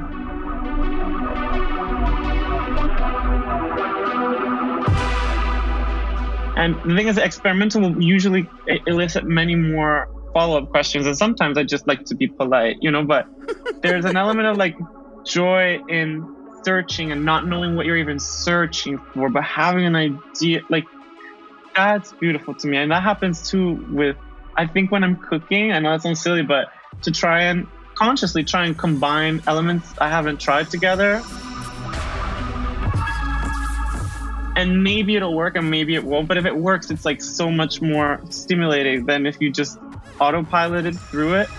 And 6.57 6.75
the 6.83 6.95
thing 6.95 7.07
is, 7.07 7.17
experimental 7.19 7.81
will 7.81 8.01
usually 8.01 8.49
elicit 8.87 9.25
many 9.25 9.53
more 9.55 10.09
follow 10.33 10.57
up 10.57 10.69
questions. 10.69 11.05
And 11.05 11.17
sometimes 11.17 11.57
I 11.57 11.63
just 11.63 11.87
like 11.87 12.05
to 12.05 12.15
be 12.15 12.27
polite, 12.27 12.77
you 12.81 12.91
know, 12.91 13.03
but 13.03 13.27
there's 13.81 14.05
an 14.05 14.17
element 14.17 14.47
of 14.47 14.57
like 14.57 14.77
joy 15.25 15.79
in 15.87 16.35
searching 16.63 17.11
and 17.11 17.23
not 17.25 17.47
knowing 17.47 17.75
what 17.75 17.85
you're 17.85 17.97
even 17.97 18.19
searching 18.19 18.97
for, 19.13 19.29
but 19.29 19.43
having 19.43 19.85
an 19.85 19.95
idea. 19.95 20.61
Like, 20.69 20.85
that's 21.75 22.11
beautiful 22.13 22.55
to 22.55 22.67
me. 22.67 22.77
And 22.77 22.91
that 22.91 23.03
happens 23.03 23.49
too 23.49 23.75
with, 23.91 24.17
I 24.55 24.65
think, 24.65 24.91
when 24.91 25.03
I'm 25.03 25.15
cooking. 25.15 25.71
I 25.71 25.79
know 25.79 25.91
that 25.91 26.01
sounds 26.01 26.21
silly, 26.21 26.41
but 26.41 26.69
to 27.03 27.11
try 27.11 27.43
and 27.43 27.67
consciously 27.95 28.43
try 28.43 28.65
and 28.65 28.77
combine 28.77 29.41
elements 29.47 29.93
I 29.99 30.09
haven't 30.09 30.39
tried 30.39 30.69
together. 30.69 31.23
And 34.55 34.83
maybe 34.83 35.15
it'll 35.15 35.35
work 35.35 35.55
and 35.55 35.69
maybe 35.69 35.93
it 35.95 36.03
won't. 36.03 36.27
But 36.27 36.37
if 36.37 36.45
it 36.45 36.55
works, 36.55 36.89
it's 36.89 37.05
like 37.05 37.21
so 37.21 37.51
much 37.51 37.81
more 37.81 38.19
stimulating 38.29 39.05
than 39.05 39.25
if 39.25 39.39
you 39.39 39.51
just 39.51 39.79
autopiloted 40.19 40.97
through 40.97 41.35
it. 41.35 41.49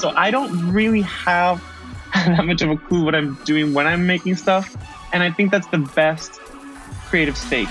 So 0.00 0.12
I 0.16 0.30
don't 0.30 0.72
really 0.72 1.02
have 1.02 1.62
that 2.14 2.44
much 2.46 2.62
of 2.62 2.70
a 2.70 2.76
clue 2.76 3.04
what 3.04 3.14
I'm 3.14 3.34
doing 3.44 3.74
when 3.74 3.86
I'm 3.86 4.06
making 4.06 4.36
stuff. 4.36 4.76
And 5.12 5.22
I 5.22 5.30
think 5.30 5.50
that's 5.50 5.66
the 5.68 5.78
best 5.78 6.40
creative 7.08 7.36
state. 7.36 7.68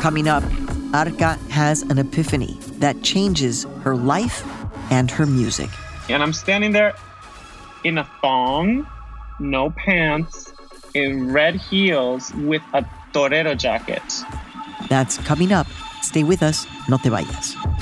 Coming 0.00 0.26
up, 0.26 0.42
Arca 0.94 1.34
has 1.50 1.82
an 1.82 1.98
epiphany 1.98 2.58
that 2.78 3.02
changes 3.02 3.64
her 3.82 3.94
life 3.94 4.44
and 4.90 5.10
her 5.10 5.26
music. 5.26 5.70
And 6.08 6.22
I'm 6.22 6.32
standing 6.32 6.72
there 6.72 6.94
in 7.84 7.98
a 7.98 8.04
thong 8.20 8.86
no 9.42 9.70
pants, 9.70 10.52
in 10.94 11.32
red 11.32 11.56
heels 11.56 12.32
with 12.34 12.62
a 12.72 12.84
torero 13.12 13.54
jacket. 13.54 14.02
That's 14.88 15.18
coming 15.18 15.52
up. 15.52 15.66
Stay 16.02 16.22
with 16.22 16.42
us, 16.42 16.66
no 16.88 16.98
te 16.98 17.08
vayas. 17.08 17.81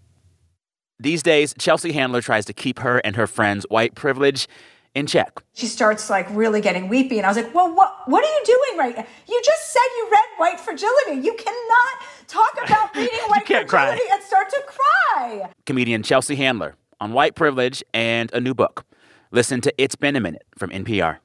These 1.01 1.23
days, 1.23 1.55
Chelsea 1.57 1.93
Handler 1.93 2.21
tries 2.21 2.45
to 2.45 2.53
keep 2.53 2.77
her 2.77 2.99
and 2.99 3.15
her 3.15 3.25
friends' 3.25 3.65
white 3.69 3.95
privilege 3.95 4.47
in 4.93 5.07
check. 5.07 5.41
She 5.53 5.65
starts 5.65 6.11
like 6.11 6.27
really 6.29 6.61
getting 6.61 6.89
weepy, 6.89 7.17
and 7.17 7.25
I 7.25 7.29
was 7.29 7.37
like, 7.37 7.55
"Well, 7.55 7.73
what 7.73 8.07
what 8.07 8.23
are 8.23 8.27
you 8.31 8.43
doing 8.45 8.77
right 8.77 8.95
now? 8.95 9.05
You 9.27 9.41
just 9.43 9.73
said 9.73 9.81
you 9.97 10.09
read 10.11 10.25
White 10.37 10.59
Fragility. 10.59 11.25
You 11.25 11.33
cannot 11.33 11.93
talk 12.27 12.51
about 12.63 12.95
reading 12.95 13.19
White 13.29 13.47
Fragility 13.47 13.67
cry. 13.67 14.09
and 14.11 14.23
start 14.23 14.49
to 14.49 14.61
cry." 14.67 15.49
Comedian 15.65 16.03
Chelsea 16.03 16.35
Handler 16.35 16.75
on 16.99 17.13
white 17.13 17.33
privilege 17.33 17.83
and 17.95 18.31
a 18.33 18.39
new 18.39 18.53
book. 18.53 18.85
Listen 19.31 19.59
to 19.61 19.73
It's 19.79 19.95
Been 19.95 20.15
a 20.15 20.19
Minute 20.19 20.43
from 20.55 20.69
NPR. 20.69 21.17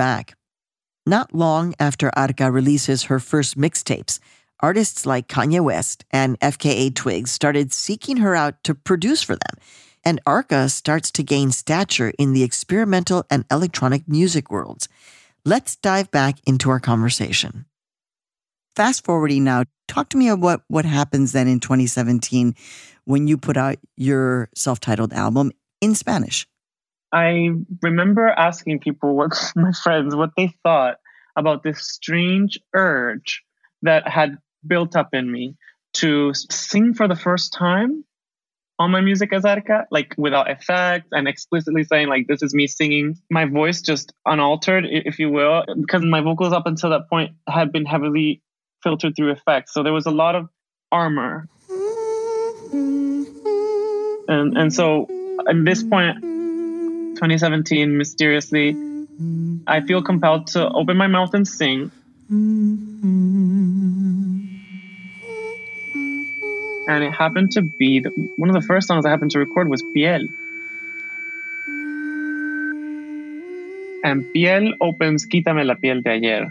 Back. 0.00 0.34
Not 1.04 1.34
long 1.34 1.74
after 1.78 2.10
Arca 2.16 2.50
releases 2.50 3.02
her 3.02 3.20
first 3.20 3.58
mixtapes, 3.58 4.18
artists 4.60 5.04
like 5.04 5.28
Kanye 5.28 5.60
West 5.60 6.06
and 6.10 6.40
FKA 6.40 6.94
Twigs 6.94 7.30
started 7.30 7.70
seeking 7.70 8.16
her 8.16 8.34
out 8.34 8.64
to 8.64 8.74
produce 8.74 9.22
for 9.22 9.34
them, 9.34 9.56
and 10.02 10.18
Arca 10.24 10.70
starts 10.70 11.10
to 11.10 11.22
gain 11.22 11.50
stature 11.50 12.14
in 12.18 12.32
the 12.32 12.42
experimental 12.42 13.26
and 13.28 13.44
electronic 13.50 14.08
music 14.08 14.50
worlds. 14.50 14.88
Let's 15.44 15.76
dive 15.76 16.10
back 16.10 16.36
into 16.46 16.70
our 16.70 16.80
conversation. 16.80 17.66
Fast 18.74 19.04
forwarding 19.04 19.44
now, 19.44 19.64
talk 19.86 20.08
to 20.08 20.16
me 20.16 20.28
about 20.30 20.40
what, 20.40 20.60
what 20.68 20.84
happens 20.86 21.32
then 21.32 21.46
in 21.46 21.60
2017 21.60 22.54
when 23.04 23.28
you 23.28 23.36
put 23.36 23.58
out 23.58 23.76
your 23.98 24.48
self 24.54 24.80
titled 24.80 25.12
album 25.12 25.52
in 25.82 25.94
Spanish. 25.94 26.46
I 27.12 27.50
remember 27.82 28.28
asking 28.28 28.80
people, 28.80 29.16
what 29.16 29.32
my 29.56 29.72
friends, 29.72 30.14
what 30.14 30.30
they 30.36 30.54
thought 30.62 30.96
about 31.36 31.62
this 31.62 31.86
strange 31.86 32.58
urge 32.74 33.42
that 33.82 34.08
had 34.08 34.38
built 34.66 34.96
up 34.96 35.10
in 35.12 35.30
me 35.30 35.56
to 35.92 36.32
sing 36.34 36.94
for 36.94 37.08
the 37.08 37.16
first 37.16 37.52
time 37.52 38.04
on 38.78 38.90
my 38.90 39.00
music 39.00 39.32
as 39.32 39.44
Arca, 39.44 39.86
like 39.90 40.14
without 40.16 40.50
effects 40.50 41.08
and 41.12 41.28
explicitly 41.28 41.84
saying 41.84 42.08
like 42.08 42.26
this 42.26 42.42
is 42.42 42.54
me 42.54 42.66
singing. 42.66 43.18
My 43.30 43.44
voice 43.44 43.82
just 43.82 44.12
unaltered, 44.24 44.86
if 44.88 45.18
you 45.18 45.30
will, 45.30 45.64
because 45.80 46.02
my 46.02 46.20
vocals 46.20 46.52
up 46.52 46.66
until 46.66 46.90
that 46.90 47.08
point 47.10 47.32
had 47.48 47.72
been 47.72 47.84
heavily 47.84 48.42
filtered 48.82 49.14
through 49.16 49.32
effects. 49.32 49.74
So 49.74 49.82
there 49.82 49.92
was 49.92 50.06
a 50.06 50.10
lot 50.10 50.34
of 50.34 50.48
armor. 50.90 51.48
And 54.28 54.56
and 54.56 54.72
so 54.72 55.06
at 55.48 55.64
this 55.64 55.82
point 55.82 56.24
2017, 57.20 57.98
mysteriously, 57.98 58.74
I 59.66 59.82
feel 59.82 60.02
compelled 60.02 60.46
to 60.56 60.70
open 60.70 60.96
my 60.96 61.06
mouth 61.06 61.34
and 61.34 61.46
sing. 61.46 61.90
And 66.88 67.04
it 67.04 67.12
happened 67.12 67.52
to 67.52 67.62
be 67.62 68.00
the, 68.00 68.08
one 68.36 68.48
of 68.48 68.54
the 68.54 68.66
first 68.66 68.88
songs 68.88 69.04
I 69.04 69.10
happened 69.10 69.32
to 69.32 69.38
record 69.38 69.68
was 69.68 69.82
Piel. 69.94 70.26
And 74.02 74.24
Piel 74.34 74.72
opens 74.80 75.26
Quítame 75.26 75.66
la 75.66 75.74
piel 75.74 76.02
de 76.02 76.10
ayer. 76.12 76.46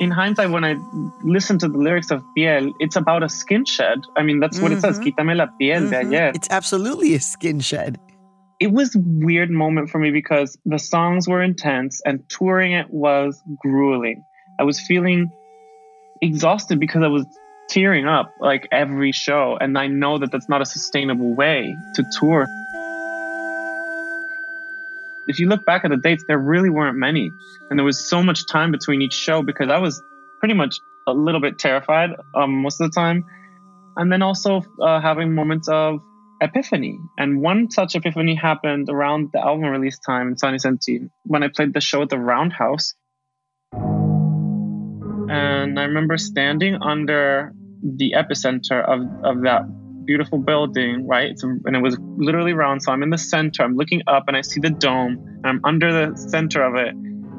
In 0.00 0.10
hindsight, 0.10 0.50
when 0.50 0.64
I 0.64 0.78
listen 1.22 1.58
to 1.58 1.68
the 1.68 1.78
lyrics 1.78 2.10
of 2.10 2.22
Piel, 2.36 2.74
it's 2.78 2.96
about 2.96 3.22
a 3.22 3.28
skin 3.28 3.64
shed. 3.64 4.04
I 4.16 4.22
mean, 4.22 4.40
that's 4.40 4.60
what 4.60 4.70
mm-hmm. 4.70 4.78
it 4.78 4.80
says. 4.80 4.98
Mm-hmm. 4.98 5.20
Quítame 5.20 5.36
la 5.36 5.46
piel 5.46 5.82
mm-hmm. 5.82 6.10
de 6.10 6.16
ayer. 6.16 6.32
It's 6.34 6.48
absolutely 6.50 7.14
a 7.14 7.20
skin 7.20 7.60
shed. 7.60 7.98
It 8.58 8.72
was 8.72 8.94
a 8.94 9.00
weird 9.00 9.50
moment 9.50 9.90
for 9.90 9.98
me 9.98 10.10
because 10.10 10.56
the 10.64 10.78
songs 10.78 11.28
were 11.28 11.42
intense 11.42 12.00
and 12.06 12.26
touring 12.28 12.72
it 12.72 12.90
was 12.90 13.42
grueling. 13.60 14.24
I 14.58 14.64
was 14.64 14.80
feeling 14.80 15.30
exhausted 16.20 16.80
because 16.80 17.02
I 17.02 17.08
was 17.08 17.26
tearing 17.68 18.06
up 18.06 18.32
like 18.40 18.68
every 18.70 19.12
show. 19.12 19.58
And 19.60 19.76
I 19.76 19.88
know 19.88 20.18
that 20.18 20.30
that's 20.30 20.48
not 20.48 20.62
a 20.62 20.66
sustainable 20.66 21.34
way 21.34 21.76
to 21.94 22.04
tour 22.18 22.46
if 25.26 25.38
you 25.38 25.48
look 25.48 25.64
back 25.64 25.84
at 25.84 25.90
the 25.90 25.96
dates, 25.96 26.24
there 26.26 26.38
really 26.38 26.70
weren't 26.70 26.96
many. 26.96 27.30
And 27.68 27.78
there 27.78 27.84
was 27.84 28.08
so 28.08 28.22
much 28.22 28.46
time 28.46 28.70
between 28.70 29.02
each 29.02 29.12
show 29.12 29.42
because 29.42 29.68
I 29.68 29.78
was 29.78 30.02
pretty 30.38 30.54
much 30.54 30.78
a 31.06 31.12
little 31.12 31.40
bit 31.40 31.58
terrified 31.58 32.10
um, 32.34 32.62
most 32.62 32.80
of 32.80 32.90
the 32.90 32.94
time. 32.94 33.24
And 33.96 34.12
then 34.12 34.22
also 34.22 34.62
uh, 34.80 35.00
having 35.00 35.34
moments 35.34 35.68
of 35.68 36.00
epiphany. 36.40 36.98
And 37.18 37.40
one 37.40 37.70
such 37.70 37.96
epiphany 37.96 38.34
happened 38.34 38.88
around 38.88 39.30
the 39.32 39.40
album 39.40 39.64
release 39.64 39.98
time 39.98 40.28
in 40.28 40.34
2017 40.34 41.10
when 41.24 41.42
I 41.42 41.48
played 41.48 41.72
the 41.72 41.80
show 41.80 42.02
at 42.02 42.10
the 42.10 42.18
Roundhouse. 42.18 42.94
And 45.28 45.78
I 45.78 45.84
remember 45.84 46.16
standing 46.16 46.76
under 46.80 47.52
the 47.82 48.14
epicenter 48.16 48.82
of, 48.82 49.00
of 49.24 49.42
that 49.42 49.62
beautiful 50.06 50.38
building, 50.38 51.06
right? 51.06 51.34
and 51.42 51.76
it 51.76 51.82
was 51.82 51.98
literally 52.16 52.52
round. 52.52 52.82
So 52.82 52.92
I'm 52.92 53.02
in 53.02 53.10
the 53.10 53.18
center. 53.18 53.62
I'm 53.62 53.76
looking 53.76 54.02
up 54.06 54.24
and 54.28 54.36
I 54.36 54.42
see 54.42 54.60
the 54.60 54.70
dome. 54.70 55.18
And 55.42 55.46
I'm 55.46 55.60
under 55.64 55.92
the 55.92 56.16
center 56.16 56.62
of 56.62 56.76
it. 56.76 56.94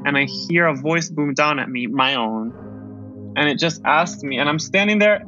And 0.06 0.16
I 0.16 0.26
hear 0.48 0.66
a 0.66 0.74
voice 0.74 1.08
boom 1.08 1.34
down 1.34 1.58
at 1.58 1.68
me, 1.68 1.86
my 1.86 2.14
own. 2.14 2.52
And 3.36 3.48
it 3.48 3.58
just 3.58 3.80
asked 3.84 4.22
me. 4.22 4.38
And 4.38 4.48
I'm 4.48 4.58
standing 4.58 4.98
there 4.98 5.22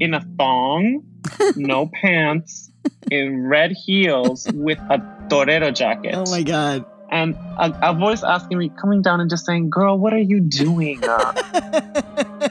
in 0.00 0.14
a 0.14 0.24
thong, 0.36 1.02
no 1.56 1.88
pants, 2.00 2.70
in 3.10 3.46
red 3.46 3.72
heels 3.72 4.48
with 4.52 4.78
a 4.90 5.00
torero 5.30 5.70
jacket. 5.70 6.14
Oh 6.14 6.30
my 6.30 6.42
God. 6.42 6.84
And 7.10 7.34
a, 7.56 7.90
a 7.90 7.94
voice 7.94 8.22
asking 8.22 8.58
me, 8.58 8.70
coming 8.80 9.02
down 9.02 9.20
and 9.20 9.30
just 9.30 9.46
saying, 9.46 9.70
Girl, 9.70 9.98
what 9.98 10.12
are 10.12 10.18
you 10.18 10.40
doing? 10.40 11.02
Uh? 11.02 11.32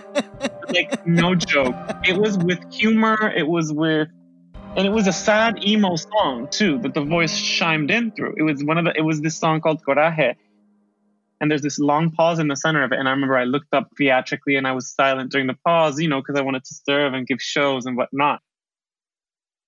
like 0.70 1.06
no 1.06 1.36
joke. 1.36 1.76
It 2.04 2.18
was 2.18 2.38
with 2.38 2.74
humor. 2.74 3.32
It 3.36 3.48
was 3.48 3.72
with, 3.72 4.10
and 4.76 4.86
it 4.86 4.92
was 4.92 5.08
a 5.08 5.14
sad 5.14 5.64
emo 5.64 5.96
song 5.96 6.48
too 6.50 6.80
that 6.80 6.94
the 6.94 7.04
voice 7.04 7.40
chimed 7.40 7.92
in 7.92 8.12
through. 8.12 8.36
It 8.38 8.44
was 8.44 8.64
one 8.64 8.78
of 8.78 8.86
the. 8.86 8.94
It 8.96 9.04
was 9.04 9.22
this 9.22 9.38
song 9.38 9.62
called 9.62 9.84
Coraje, 9.84 10.36
and 11.40 11.52
there's 11.52 11.62
this 11.62 11.80
long 11.80 12.12
pause 12.12 12.40
in 12.40 12.48
the 12.48 12.56
center 12.56 12.84
of 12.84 12.92
it. 12.92 13.00
And 13.00 13.08
I 13.08 13.12
remember 13.12 13.38
I 13.38 13.46
looked 13.46 13.74
up 13.74 13.90
theatrically 13.98 14.56
and 14.56 14.68
I 14.68 14.72
was 14.72 14.90
silent 14.90 15.32
during 15.32 15.48
the 15.48 15.58
pause, 15.66 16.00
you 16.00 16.10
know, 16.10 16.22
because 16.22 16.36
I 16.36 16.42
wanted 16.42 16.64
to 16.66 16.74
serve 16.74 17.14
and 17.14 17.28
give 17.28 17.42
shows 17.42 17.86
and 17.86 17.96
whatnot. 17.96 18.42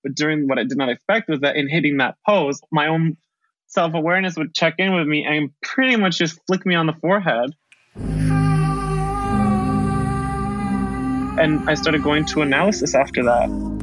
But 0.03 0.15
during 0.15 0.47
what 0.47 0.57
I 0.57 0.63
did 0.63 0.77
not 0.77 0.89
expect 0.89 1.29
was 1.29 1.41
that 1.41 1.57
in 1.57 1.67
hitting 1.67 1.97
that 1.97 2.15
pose, 2.25 2.61
my 2.71 2.87
own 2.87 3.17
self 3.69 3.93
awareness 3.93 4.35
would 4.35 4.53
check 4.53 4.75
in 4.77 4.93
with 4.93 5.07
me 5.07 5.25
and 5.25 5.51
pretty 5.61 5.95
much 5.95 6.17
just 6.17 6.39
flick 6.45 6.65
me 6.65 6.75
on 6.75 6.85
the 6.85 6.93
forehead. 6.93 7.55
and 11.39 11.69
I 11.69 11.75
started 11.75 12.03
going 12.03 12.25
to 12.25 12.41
analysis 12.41 12.93
after 12.93 13.23
that. 13.23 13.78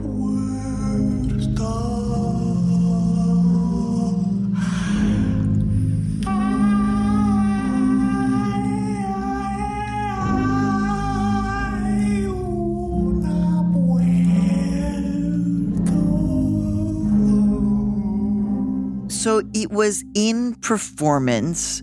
So 19.26 19.42
it 19.54 19.72
was 19.72 20.04
in 20.14 20.54
performance 20.54 21.82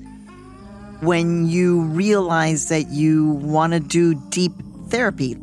when 1.01 1.45
you 1.45 1.81
realized 1.81 2.69
that 2.69 2.87
you 2.87 3.31
want 3.31 3.73
to 3.73 3.81
do 3.81 4.15
deep 4.29 4.53
therapy. 4.87 5.35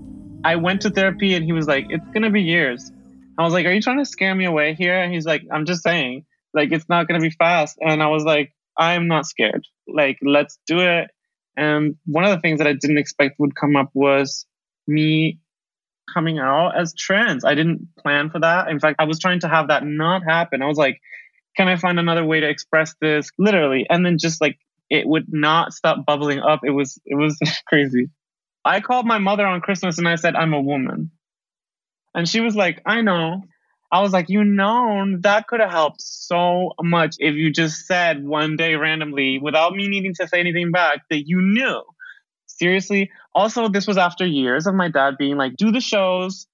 I 0.42 0.56
went 0.56 0.80
to 0.80 0.90
therapy 0.90 1.34
and 1.34 1.44
he 1.44 1.52
was 1.52 1.66
like, 1.66 1.84
it's 1.90 2.06
going 2.06 2.22
to 2.22 2.30
be 2.30 2.40
years. 2.40 2.90
I 3.36 3.42
was 3.42 3.52
like, 3.52 3.66
are 3.66 3.70
you 3.70 3.82
trying 3.82 3.98
to 3.98 4.06
scare 4.06 4.34
me 4.34 4.46
away 4.46 4.72
here? 4.72 4.94
And 4.94 5.12
he's 5.12 5.26
like, 5.26 5.42
I'm 5.52 5.66
just 5.66 5.82
saying, 5.82 6.24
like, 6.54 6.72
it's 6.72 6.88
not 6.88 7.06
going 7.06 7.20
to 7.20 7.22
be 7.22 7.34
fast. 7.38 7.76
And 7.82 8.02
I 8.02 8.06
was 8.06 8.24
like, 8.24 8.54
I'm 8.78 9.06
not 9.06 9.26
scared. 9.26 9.66
Like, 9.86 10.16
let's 10.22 10.58
do 10.66 10.80
it. 10.80 11.10
And 11.54 11.96
one 12.06 12.24
of 12.24 12.30
the 12.30 12.40
things 12.40 12.60
that 12.60 12.66
I 12.66 12.72
didn't 12.72 12.96
expect 12.96 13.38
would 13.38 13.54
come 13.54 13.76
up 13.76 13.90
was 13.92 14.46
me 14.86 15.38
coming 16.14 16.38
out 16.38 16.78
as 16.78 16.94
trans. 16.94 17.44
I 17.44 17.54
didn't 17.54 17.94
plan 17.98 18.30
for 18.30 18.40
that. 18.40 18.70
In 18.70 18.80
fact, 18.80 18.96
I 19.00 19.04
was 19.04 19.18
trying 19.18 19.40
to 19.40 19.48
have 19.48 19.68
that 19.68 19.84
not 19.84 20.22
happen. 20.24 20.62
I 20.62 20.66
was 20.66 20.78
like, 20.78 20.98
can 21.61 21.68
I 21.68 21.77
find 21.77 21.99
another 21.99 22.25
way 22.25 22.40
to 22.40 22.49
express 22.49 22.94
this 23.03 23.29
literally? 23.38 23.85
And 23.90 24.05
then 24.05 24.16
just 24.16 24.40
like 24.40 24.59
it 24.88 25.07
would 25.07 25.27
not 25.29 25.75
stop 25.75 26.07
bubbling 26.07 26.38
up. 26.38 26.61
It 26.64 26.70
was 26.70 26.99
it 27.05 27.16
was 27.16 27.38
crazy. 27.66 28.09
I 28.64 28.81
called 28.81 29.05
my 29.05 29.18
mother 29.18 29.46
on 29.46 29.61
Christmas 29.61 29.99
and 29.99 30.09
I 30.09 30.14
said, 30.14 30.37
I'm 30.37 30.55
a 30.55 30.61
woman. 30.61 31.11
And 32.14 32.27
she 32.27 32.40
was 32.40 32.57
like, 32.57 32.81
I 32.87 33.03
know. 33.03 33.42
I 33.92 34.01
was 34.01 34.11
like, 34.11 34.31
you 34.31 34.42
know, 34.42 35.18
that 35.20 35.49
could 35.49 35.61
have 35.61 35.70
helped 35.70 36.01
so 36.01 36.73
much 36.81 37.16
if 37.18 37.35
you 37.35 37.53
just 37.53 37.87
said 37.87 38.25
one 38.25 38.57
day 38.57 38.77
randomly, 38.77 39.38
without 39.38 39.75
me 39.75 39.87
needing 39.87 40.14
to 40.14 40.29
say 40.29 40.40
anything 40.40 40.70
back, 40.70 41.01
that 41.11 41.29
you 41.29 41.42
knew. 41.42 41.83
Seriously. 42.46 43.11
Also, 43.35 43.68
this 43.68 43.87
was 43.87 43.99
after 43.99 44.25
years 44.25 44.66
of 44.66 44.75
my 44.75 44.88
dad 44.88 45.16
being 45.18 45.37
like, 45.37 45.57
do 45.57 45.73
the 45.73 45.81
shows, 45.81 46.46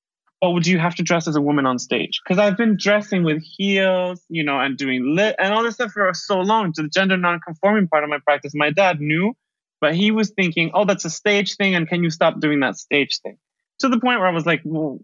or 0.42 0.52
would 0.54 0.66
you 0.66 0.78
have 0.78 0.94
to 0.96 1.02
dress 1.02 1.26
as 1.26 1.36
a 1.36 1.40
woman 1.40 1.66
on 1.66 1.78
stage? 1.78 2.20
Because 2.22 2.38
I've 2.38 2.56
been 2.56 2.76
dressing 2.78 3.24
with 3.24 3.42
heels, 3.42 4.22
you 4.28 4.44
know, 4.44 4.60
and 4.60 4.76
doing 4.76 5.14
lit 5.16 5.36
and 5.38 5.52
all 5.52 5.62
this 5.62 5.74
stuff 5.74 5.92
for 5.92 6.12
so 6.14 6.40
long 6.40 6.72
to 6.74 6.82
the 6.82 6.88
gender 6.88 7.16
non-conforming 7.16 7.88
part 7.88 8.04
of 8.04 8.10
my 8.10 8.18
practice. 8.24 8.52
My 8.54 8.70
dad 8.70 9.00
knew 9.00 9.34
but 9.80 9.94
he 9.94 10.10
was 10.10 10.30
thinking, 10.30 10.70
oh, 10.74 10.84
that's 10.84 11.04
a 11.04 11.10
stage 11.10 11.56
thing. 11.56 11.74
And 11.74 11.88
can 11.88 12.02
you 12.02 12.10
stop 12.10 12.40
doing 12.40 12.60
that 12.60 12.76
stage 12.76 13.20
thing? 13.22 13.38
To 13.80 13.88
the 13.88 14.00
point 14.00 14.20
where 14.20 14.28
I 14.28 14.32
was 14.32 14.46
like, 14.46 14.62
well, 14.64 14.98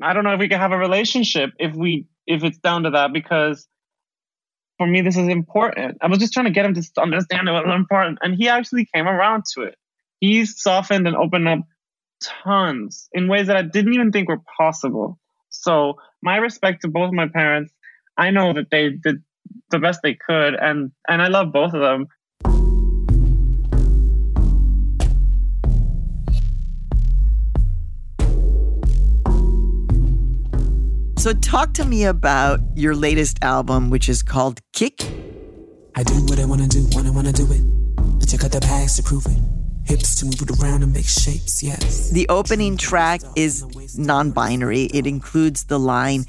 I 0.00 0.12
don't 0.12 0.24
know 0.24 0.34
if 0.34 0.40
we 0.40 0.48
can 0.48 0.58
have 0.58 0.72
a 0.72 0.78
relationship 0.78 1.50
if 1.58 1.74
we, 1.74 2.06
if 2.26 2.42
it's 2.42 2.58
down 2.58 2.82
to 2.84 2.90
that, 2.90 3.12
because 3.12 3.66
for 4.78 4.86
me, 4.86 5.02
this 5.02 5.16
is 5.16 5.28
important. 5.28 5.98
I 6.00 6.08
was 6.08 6.18
just 6.18 6.32
trying 6.32 6.46
to 6.46 6.52
get 6.52 6.64
him 6.64 6.74
to 6.74 6.82
understand 7.00 7.48
it 7.48 7.52
was 7.52 7.64
important. 7.74 8.18
And 8.22 8.34
he 8.34 8.48
actually 8.48 8.88
came 8.92 9.06
around 9.06 9.44
to 9.54 9.62
it. 9.62 9.76
He's 10.18 10.60
softened 10.60 11.06
and 11.06 11.16
opened 11.16 11.48
up 11.48 11.60
tons 12.22 13.08
in 13.12 13.28
ways 13.28 13.46
that 13.48 13.56
I 13.56 13.62
didn't 13.62 13.94
even 13.94 14.12
think 14.12 14.28
were 14.28 14.40
possible. 14.56 15.18
So 15.50 15.94
my 16.22 16.36
respect 16.36 16.82
to 16.82 16.88
both 16.88 17.12
my 17.12 17.28
parents. 17.28 17.72
I 18.16 18.30
know 18.30 18.52
that 18.52 18.70
they 18.70 18.90
did 18.90 19.22
the 19.70 19.78
best 19.78 20.00
they 20.02 20.14
could 20.14 20.54
and 20.54 20.92
and 21.08 21.20
I 21.22 21.28
love 21.28 21.52
both 21.52 21.74
of 21.74 21.80
them. 21.80 22.08
So, 31.22 31.32
talk 31.32 31.72
to 31.74 31.84
me 31.84 32.02
about 32.02 32.58
your 32.74 32.96
latest 32.96 33.38
album, 33.42 33.90
which 33.90 34.08
is 34.08 34.24
called 34.24 34.60
Kick. 34.72 35.04
I 35.94 36.02
do 36.02 36.14
what 36.26 36.40
I 36.40 36.44
wanna 36.44 36.66
do 36.66 36.82
when 36.96 37.06
I 37.06 37.10
wanna 37.10 37.30
do 37.30 37.46
it. 37.52 37.62
I 38.20 38.24
check 38.24 38.42
out 38.42 38.50
the 38.50 38.58
bags 38.58 38.96
to 38.96 39.04
prove 39.04 39.26
it. 39.26 39.61
Hips 39.84 40.16
to 40.16 40.26
move 40.26 40.42
it 40.42 40.60
around 40.60 40.82
and 40.82 40.92
make 40.92 41.06
shapes, 41.06 41.62
yes. 41.62 42.10
The 42.10 42.28
opening 42.28 42.76
track 42.76 43.20
is 43.36 43.64
non 43.98 44.30
binary. 44.30 44.84
It 44.84 45.06
includes 45.06 45.64
the 45.64 45.78
line, 45.78 46.26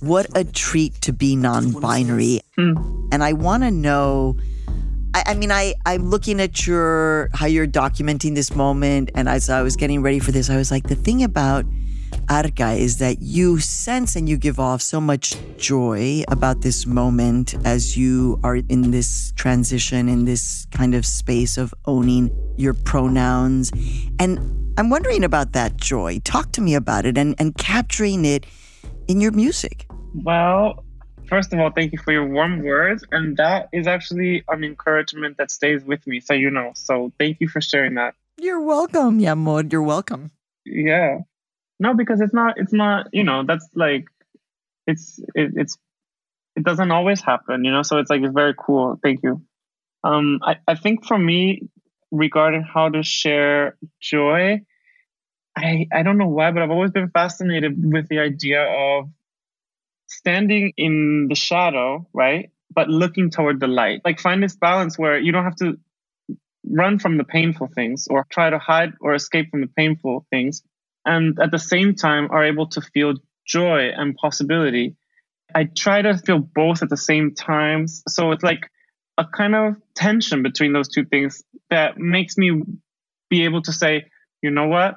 What 0.00 0.26
a 0.34 0.44
treat 0.44 1.00
to 1.02 1.12
be 1.12 1.36
non 1.36 1.72
binary. 1.72 2.40
Mm. 2.58 3.08
And 3.12 3.22
I 3.22 3.32
wanna 3.32 3.70
know 3.70 4.36
I, 5.14 5.22
I 5.26 5.34
mean, 5.34 5.50
I 5.50 5.74
I'm 5.86 6.10
looking 6.10 6.40
at 6.40 6.66
your 6.66 7.30
how 7.34 7.46
you're 7.46 7.66
documenting 7.66 8.34
this 8.34 8.54
moment, 8.54 9.10
and 9.14 9.28
as 9.28 9.50
I 9.50 9.62
was 9.62 9.76
getting 9.76 10.02
ready 10.02 10.18
for 10.18 10.32
this, 10.32 10.50
I 10.50 10.56
was 10.56 10.70
like, 10.70 10.88
the 10.88 10.94
thing 10.94 11.22
about 11.22 11.64
Arca 12.28 12.72
is 12.72 12.98
that 12.98 13.20
you 13.20 13.58
sense 13.58 14.16
and 14.16 14.28
you 14.28 14.36
give 14.36 14.60
off 14.60 14.82
so 14.82 15.00
much 15.00 15.36
joy 15.56 16.22
about 16.28 16.62
this 16.62 16.86
moment 16.86 17.54
as 17.64 17.96
you 17.96 18.38
are 18.44 18.56
in 18.56 18.90
this 18.90 19.32
transition, 19.36 20.08
in 20.08 20.24
this 20.24 20.66
kind 20.70 20.94
of 20.94 21.04
space 21.04 21.58
of 21.58 21.74
owning 21.86 22.30
your 22.56 22.74
pronouns. 22.74 23.72
And 24.18 24.38
I'm 24.78 24.90
wondering 24.90 25.24
about 25.24 25.52
that 25.52 25.76
joy. 25.76 26.20
Talk 26.24 26.52
to 26.52 26.60
me 26.60 26.74
about 26.74 27.04
it 27.04 27.18
and, 27.18 27.34
and 27.38 27.56
capturing 27.56 28.24
it 28.24 28.46
in 29.08 29.20
your 29.20 29.32
music. 29.32 29.86
Well, 30.14 30.84
first 31.28 31.52
of 31.52 31.58
all, 31.58 31.70
thank 31.70 31.92
you 31.92 31.98
for 31.98 32.12
your 32.12 32.26
warm 32.26 32.62
words. 32.62 33.04
And 33.10 33.36
that 33.36 33.68
is 33.72 33.86
actually 33.86 34.44
an 34.48 34.64
encouragement 34.64 35.36
that 35.38 35.50
stays 35.50 35.84
with 35.84 36.06
me. 36.06 36.20
So, 36.20 36.34
you 36.34 36.50
know, 36.50 36.72
so 36.74 37.12
thank 37.18 37.40
you 37.40 37.48
for 37.48 37.60
sharing 37.60 37.94
that. 37.94 38.14
You're 38.38 38.60
welcome, 38.62 39.20
Yamod. 39.20 39.72
You're 39.72 39.82
welcome. 39.82 40.30
Yeah. 40.64 41.18
No, 41.80 41.94
because 41.94 42.20
it's 42.20 42.34
not, 42.34 42.58
it's 42.58 42.74
not, 42.74 43.06
you 43.12 43.24
know, 43.24 43.42
that's 43.44 43.66
like, 43.74 44.04
it's, 44.86 45.18
it, 45.34 45.52
it's, 45.56 45.78
it 46.54 46.62
doesn't 46.62 46.90
always 46.90 47.22
happen, 47.22 47.64
you 47.64 47.72
know? 47.72 47.82
So 47.82 47.98
it's 47.98 48.10
like, 48.10 48.20
it's 48.20 48.34
very 48.34 48.54
cool. 48.56 48.98
Thank 49.02 49.22
you. 49.22 49.42
Um, 50.04 50.40
I, 50.42 50.56
I 50.68 50.74
think 50.74 51.06
for 51.06 51.18
me, 51.18 51.62
regarding 52.10 52.62
how 52.62 52.90
to 52.90 53.02
share 53.02 53.78
joy, 53.98 54.60
I, 55.56 55.86
I 55.92 56.02
don't 56.02 56.18
know 56.18 56.28
why, 56.28 56.50
but 56.50 56.62
I've 56.62 56.70
always 56.70 56.90
been 56.90 57.10
fascinated 57.10 57.72
with 57.76 58.08
the 58.08 58.18
idea 58.18 58.62
of 58.62 59.08
standing 60.06 60.72
in 60.76 61.26
the 61.28 61.34
shadow, 61.34 62.06
right? 62.12 62.50
But 62.74 62.88
looking 62.88 63.30
toward 63.30 63.58
the 63.58 63.68
light. 63.68 64.02
Like 64.04 64.20
find 64.20 64.42
this 64.42 64.56
balance 64.56 64.98
where 64.98 65.18
you 65.18 65.32
don't 65.32 65.44
have 65.44 65.56
to 65.56 65.78
run 66.68 66.98
from 66.98 67.16
the 67.16 67.24
painful 67.24 67.68
things 67.74 68.06
or 68.10 68.26
try 68.30 68.50
to 68.50 68.58
hide 68.58 68.92
or 69.00 69.14
escape 69.14 69.50
from 69.50 69.62
the 69.62 69.66
painful 69.66 70.26
things. 70.30 70.62
And 71.04 71.38
at 71.40 71.50
the 71.50 71.58
same 71.58 71.94
time 71.94 72.28
are 72.30 72.44
able 72.44 72.68
to 72.68 72.80
feel 72.80 73.14
joy 73.46 73.90
and 73.96 74.14
possibility. 74.14 74.96
I 75.54 75.64
try 75.64 76.02
to 76.02 76.16
feel 76.16 76.38
both 76.38 76.82
at 76.82 76.90
the 76.90 76.96
same 76.96 77.34
time. 77.34 77.86
So 77.88 78.32
it's 78.32 78.44
like 78.44 78.70
a 79.18 79.24
kind 79.24 79.54
of 79.54 79.76
tension 79.94 80.42
between 80.42 80.72
those 80.72 80.88
two 80.88 81.04
things 81.04 81.42
that 81.70 81.98
makes 81.98 82.36
me 82.36 82.62
be 83.28 83.44
able 83.44 83.62
to 83.62 83.72
say, 83.72 84.06
you 84.42 84.50
know 84.50 84.66
what? 84.66 84.96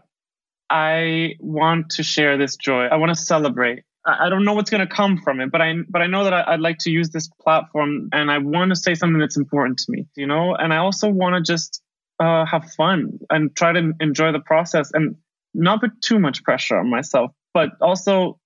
I 0.69 1.35
want 1.39 1.91
to 1.91 2.03
share 2.03 2.37
this 2.37 2.55
joy. 2.55 2.85
I 2.85 2.95
want 2.95 3.09
to 3.09 3.19
celebrate. 3.19 3.83
I 4.05 4.27
don't 4.27 4.43
know 4.43 4.53
what's 4.53 4.69
going 4.69 4.85
to 4.85 4.93
come 4.93 5.17
from 5.17 5.39
it, 5.39 5.49
but 5.49 5.61
I 5.61 5.75
but 5.87 6.01
I 6.01 6.07
know 6.07 6.25
that 6.25 6.33
I, 6.33 6.51
would 6.51 6.61
like 6.61 6.79
to 6.79 6.91
use 6.91 7.09
this 7.11 7.29
platform, 7.41 8.09
and 8.11 8.29
I 8.29 8.39
want 8.39 8.69
to 8.71 8.75
say 8.75 8.95
something 8.95 9.19
that's 9.19 9.37
important 9.37 9.77
to 9.79 9.85
me, 9.91 10.05
you 10.15 10.27
know. 10.27 10.55
And 10.55 10.73
I 10.73 10.77
also 10.77 11.09
want 11.09 11.35
to 11.35 11.51
just 11.51 11.81
uh, 12.19 12.45
have 12.45 12.69
fun 12.73 13.19
and 13.29 13.55
try 13.55 13.71
to 13.71 13.93
enjoy 14.01 14.33
the 14.33 14.41
process, 14.41 14.91
and 14.93 15.15
not 15.53 15.81
put 15.81 16.01
too 16.01 16.19
much 16.19 16.43
pressure 16.43 16.77
on 16.77 16.89
myself, 16.89 17.31
but 17.53 17.69
also 17.81 18.39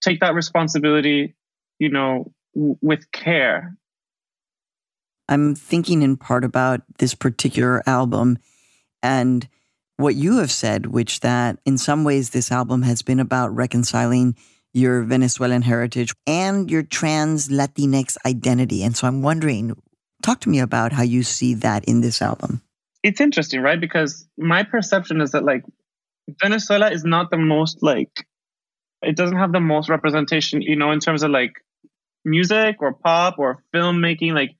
take 0.00 0.20
that 0.20 0.34
responsibility, 0.34 1.34
you 1.78 1.88
know, 1.88 2.32
w- 2.54 2.76
with 2.80 3.10
care. 3.12 3.76
I'm 5.28 5.54
thinking 5.54 6.02
in 6.02 6.16
part 6.16 6.44
about 6.44 6.82
this 6.98 7.14
particular 7.14 7.82
album, 7.86 8.38
and 9.02 9.46
what 9.96 10.14
you 10.14 10.38
have 10.38 10.50
said, 10.50 10.86
which 10.86 11.20
that 11.20 11.58
in 11.66 11.76
some 11.76 12.04
ways 12.04 12.30
this 12.30 12.50
album 12.50 12.82
has 12.82 13.02
been 13.02 13.20
about 13.20 13.54
reconciling 13.54 14.36
your 14.72 15.02
Venezuelan 15.02 15.62
heritage 15.62 16.14
and 16.26 16.70
your 16.70 16.82
trans 16.82 17.48
Latinx 17.48 18.16
identity. 18.24 18.82
And 18.82 18.96
so 18.96 19.06
I'm 19.06 19.22
wondering, 19.22 19.76
talk 20.22 20.40
to 20.40 20.48
me 20.48 20.60
about 20.60 20.92
how 20.92 21.02
you 21.02 21.22
see 21.22 21.54
that 21.54 21.84
in 21.84 22.00
this 22.00 22.22
album. 22.22 22.62
It's 23.02 23.20
interesting, 23.20 23.60
right? 23.60 23.80
Because 23.80 24.26
my 24.36 24.62
perception 24.62 25.20
is 25.20 25.32
that 25.32 25.44
like 25.44 25.64
Venezuela 26.42 26.90
is 26.90 27.04
not 27.04 27.30
the 27.30 27.38
most 27.38 27.82
like 27.82 28.26
it 29.02 29.16
doesn't 29.16 29.36
have 29.36 29.52
the 29.52 29.60
most 29.60 29.88
representation, 29.88 30.60
you 30.60 30.76
know, 30.76 30.90
in 30.90 31.00
terms 31.00 31.22
of 31.22 31.30
like 31.30 31.52
music 32.24 32.76
or 32.80 32.94
pop 32.94 33.38
or 33.38 33.62
filmmaking. 33.74 34.32
Like 34.32 34.50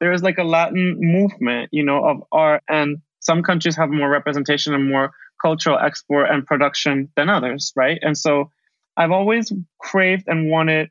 there 0.00 0.12
is 0.12 0.22
like 0.22 0.38
a 0.38 0.44
Latin 0.44 0.96
movement, 0.98 1.70
you 1.72 1.84
know, 1.84 2.04
of 2.04 2.22
art 2.32 2.62
and 2.68 2.98
some 3.20 3.42
countries 3.42 3.76
have 3.76 3.90
more 3.90 4.08
representation 4.08 4.74
and 4.74 4.88
more 4.88 5.12
cultural 5.40 5.78
export 5.78 6.30
and 6.30 6.46
production 6.46 7.08
than 7.16 7.28
others, 7.28 7.72
right? 7.76 7.98
And 8.02 8.16
so 8.16 8.50
I've 8.96 9.10
always 9.10 9.52
craved 9.80 10.24
and 10.26 10.48
wanted 10.48 10.90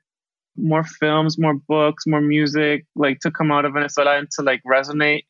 more 0.57 0.83
films, 0.83 1.37
more 1.39 1.55
books, 1.55 2.05
more 2.05 2.21
music, 2.21 2.85
like 2.95 3.19
to 3.21 3.31
come 3.31 3.51
out 3.51 3.65
of 3.65 3.73
Venezuela 3.73 4.17
and 4.17 4.29
to 4.31 4.43
like 4.43 4.61
resonate 4.69 5.23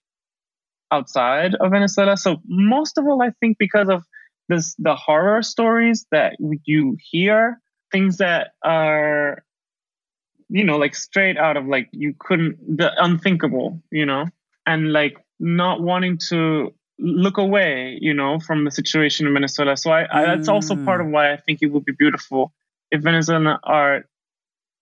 outside 0.91 1.55
of 1.55 1.71
Venezuela. 1.71 2.17
So 2.17 2.37
most 2.45 2.97
of 2.97 3.05
all, 3.05 3.21
I 3.21 3.31
think 3.39 3.57
because 3.57 3.89
of 3.89 4.03
this, 4.51 4.75
the 4.77 4.95
horror 4.95 5.41
stories 5.41 6.05
that 6.11 6.35
you 6.65 6.97
hear, 7.01 7.59
things 7.91 8.17
that 8.17 8.51
are, 8.63 9.43
you 10.49 10.63
know, 10.63 10.77
like 10.77 10.95
straight 10.95 11.37
out 11.37 11.57
of 11.57 11.65
like 11.65 11.89
you 11.91 12.13
couldn't 12.19 12.77
the 12.77 12.91
unthinkable, 13.03 13.81
you 13.91 14.05
know, 14.05 14.25
and 14.65 14.91
like 14.91 15.17
not 15.39 15.81
wanting 15.81 16.19
to 16.29 16.73
look 16.99 17.37
away, 17.37 17.97
you 18.01 18.13
know, 18.13 18.39
from 18.39 18.65
the 18.65 18.71
situation 18.71 19.25
in 19.25 19.33
Venezuela. 19.33 19.75
So 19.77 19.91
I, 19.91 20.05
I, 20.11 20.35
that's 20.35 20.47
also 20.47 20.75
part 20.75 21.01
of 21.01 21.07
mm. 21.07 21.11
why 21.11 21.33
I 21.33 21.37
think 21.37 21.59
it 21.61 21.67
would 21.67 21.85
be 21.85 21.93
beautiful 21.97 22.53
if 22.91 23.01
Venezuelan 23.01 23.57
art 23.63 24.07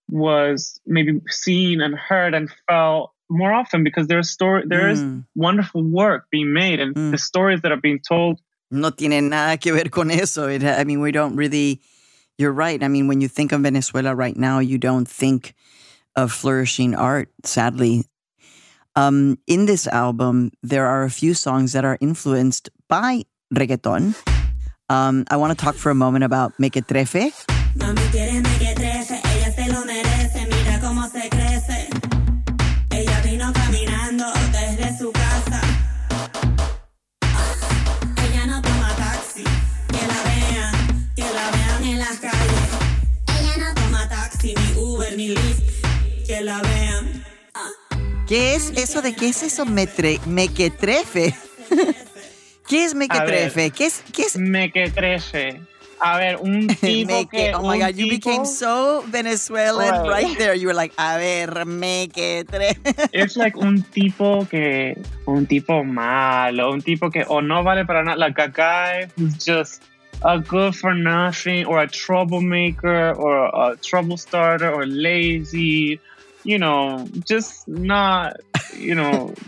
was 0.08 0.80
maybe 0.84 1.20
seen 1.28 1.80
and 1.80 1.94
heard 1.94 2.34
and 2.34 2.50
felt 2.68 3.12
more 3.30 3.52
often 3.52 3.84
because 3.84 4.08
there's 4.08 4.28
story 4.28 4.64
there 4.66 4.88
mm. 4.88 4.92
is 4.92 5.24
wonderful 5.36 5.84
work 5.84 6.26
being 6.32 6.52
made 6.52 6.80
and 6.80 6.96
mm. 6.96 7.10
the 7.12 7.18
stories 7.18 7.60
that 7.62 7.70
are 7.70 7.80
being 7.80 8.00
told 8.00 8.40
no 8.70 8.90
tiene 8.90 9.20
nada 9.20 9.56
que 9.56 9.72
ver 9.72 9.90
con 9.90 10.10
eso. 10.10 10.48
It, 10.48 10.64
i 10.64 10.84
mean 10.84 11.00
we 11.00 11.12
don't 11.12 11.36
really 11.36 11.80
you're 12.38 12.52
right. 12.52 12.82
I 12.82 12.88
mean 12.88 13.06
when 13.06 13.20
you 13.20 13.28
think 13.28 13.52
of 13.52 13.60
venezuela 13.60 14.14
right 14.14 14.36
now 14.36 14.58
you 14.60 14.78
don't 14.78 15.08
think 15.08 15.54
of 16.16 16.32
flourishing 16.32 16.94
art 16.94 17.28
sadly. 17.44 18.04
Um, 18.96 19.38
in 19.46 19.66
this 19.66 19.86
album 19.86 20.50
there 20.62 20.86
are 20.86 21.04
a 21.04 21.10
few 21.10 21.34
songs 21.34 21.72
that 21.72 21.84
are 21.84 21.98
influenced 22.00 22.70
by 22.88 23.24
reggaeton. 23.54 24.14
Um, 24.88 25.24
i 25.30 25.36
want 25.36 25.56
to 25.56 25.64
talk 25.64 25.76
for 25.76 25.90
a 25.90 25.94
moment 25.94 26.24
about 26.24 26.56
mequetrefe. 26.58 27.46
Mami 27.78 28.10
que 46.26 46.40
la 46.40 46.60
vean. 46.62 47.24
¿Qué 48.28 48.54
es 48.54 48.70
eso 48.76 49.02
de 49.02 49.14
qué 49.14 49.28
es 49.28 49.42
eso 49.42 49.66
metre, 49.66 50.20
mequetrefe? 50.26 51.34
¿Qué 52.68 52.84
es 52.84 52.94
mequetrefe? 52.94 53.70
¿Qué 53.70 53.86
es, 53.86 54.04
qué 54.12 54.22
es? 54.22 54.36
Mequetrefe 54.36 55.60
a 56.00 56.18
ver, 56.18 56.36
un 56.36 56.66
tipo 56.80 57.28
que. 57.28 57.52
oh 57.54 57.62
my 57.62 57.78
God, 57.78 57.94
you 57.94 58.08
became 58.08 58.44
so 58.44 59.02
Venezuelan 59.08 60.06
right. 60.06 60.24
right. 60.24 60.38
there. 60.38 60.54
You 60.54 60.68
were 60.68 60.74
like, 60.74 60.92
a 60.98 61.18
ver, 61.18 61.64
me 61.66 62.08
que 62.08 62.44
It's 63.12 63.36
like 63.36 63.56
un 63.56 63.82
tipo 63.82 64.46
que. 64.48 64.96
Un 65.26 65.46
tipo 65.46 65.84
malo. 65.84 66.72
Un 66.72 66.82
tipo 66.82 67.10
que 67.10 67.24
o 67.28 67.40
no 67.40 67.62
vale 67.62 67.84
para 67.84 68.02
nada. 68.02 68.16
Like 68.16 68.38
a 68.38 68.48
guy 68.48 69.08
who's 69.16 69.44
just 69.44 69.82
a 70.22 70.38
good 70.38 70.76
for 70.76 70.94
nothing 70.94 71.66
or 71.66 71.80
a 71.80 71.88
troublemaker 71.88 73.12
or 73.12 73.46
a 73.46 73.76
trouble 73.76 74.16
starter 74.16 74.70
or 74.70 74.86
lazy. 74.86 76.00
You 76.44 76.58
know, 76.58 77.06
just 77.26 77.68
not, 77.68 78.36
you 78.76 78.94
know. 78.94 79.34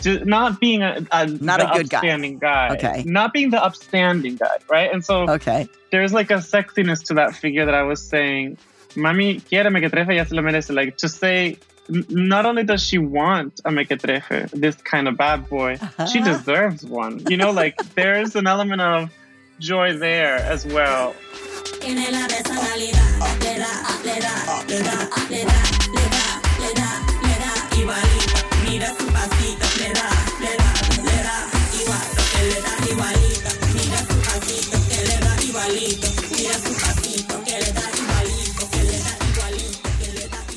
Just 0.00 0.26
not 0.26 0.58
being 0.58 0.82
a, 0.82 1.06
a 1.12 1.26
not 1.26 1.60
a 1.60 1.66
good 1.66 1.94
upstanding 1.94 2.38
guy. 2.38 2.70
guy. 2.70 2.74
Okay. 2.74 3.02
Not 3.04 3.32
being 3.32 3.50
the 3.50 3.62
upstanding 3.62 4.34
guy, 4.34 4.56
right? 4.68 4.92
And 4.92 5.04
so 5.04 5.30
okay. 5.30 5.68
there's 5.92 6.12
like 6.12 6.32
a 6.32 6.38
sexiness 6.38 7.04
to 7.04 7.14
that 7.14 7.36
figure 7.36 7.64
that 7.64 7.74
I 7.74 7.84
was 7.84 8.02
saying. 8.02 8.58
Mami 8.96 9.48
quiere 9.48 9.70
mequetrefe, 9.70 10.16
ya 10.16 10.24
se 10.24 10.34
lo 10.34 10.42
merece. 10.42 10.74
Like 10.74 10.96
to 10.96 11.08
say, 11.08 11.56
not 11.88 12.46
only 12.46 12.64
does 12.64 12.82
she 12.82 12.98
want 12.98 13.60
a 13.64 13.70
mequetrefe, 13.70 14.50
this 14.50 14.74
kind 14.76 15.08
of 15.08 15.16
bad 15.16 15.48
boy, 15.48 15.78
uh-huh. 15.80 16.06
she 16.06 16.20
deserves 16.20 16.84
one. 16.84 17.22
You 17.28 17.36
know, 17.36 17.50
like 17.50 17.76
there's 17.94 18.34
an 18.36 18.46
element 18.46 18.80
of 18.80 19.10
joy 19.58 19.96
there 19.96 20.36
as 20.36 20.66
well. 20.66 21.14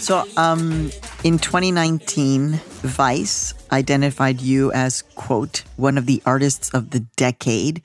So, 0.01 0.25
um, 0.35 0.91
In 1.23 1.37
2019, 1.37 2.59
Vice 2.81 3.53
identified 3.71 4.41
you 4.41 4.71
as, 4.73 5.03
quote, 5.13 5.63
one 5.77 5.99
of 5.99 6.07
the 6.07 6.19
artists 6.25 6.73
of 6.73 6.89
the 6.89 7.01
decade. 7.15 7.83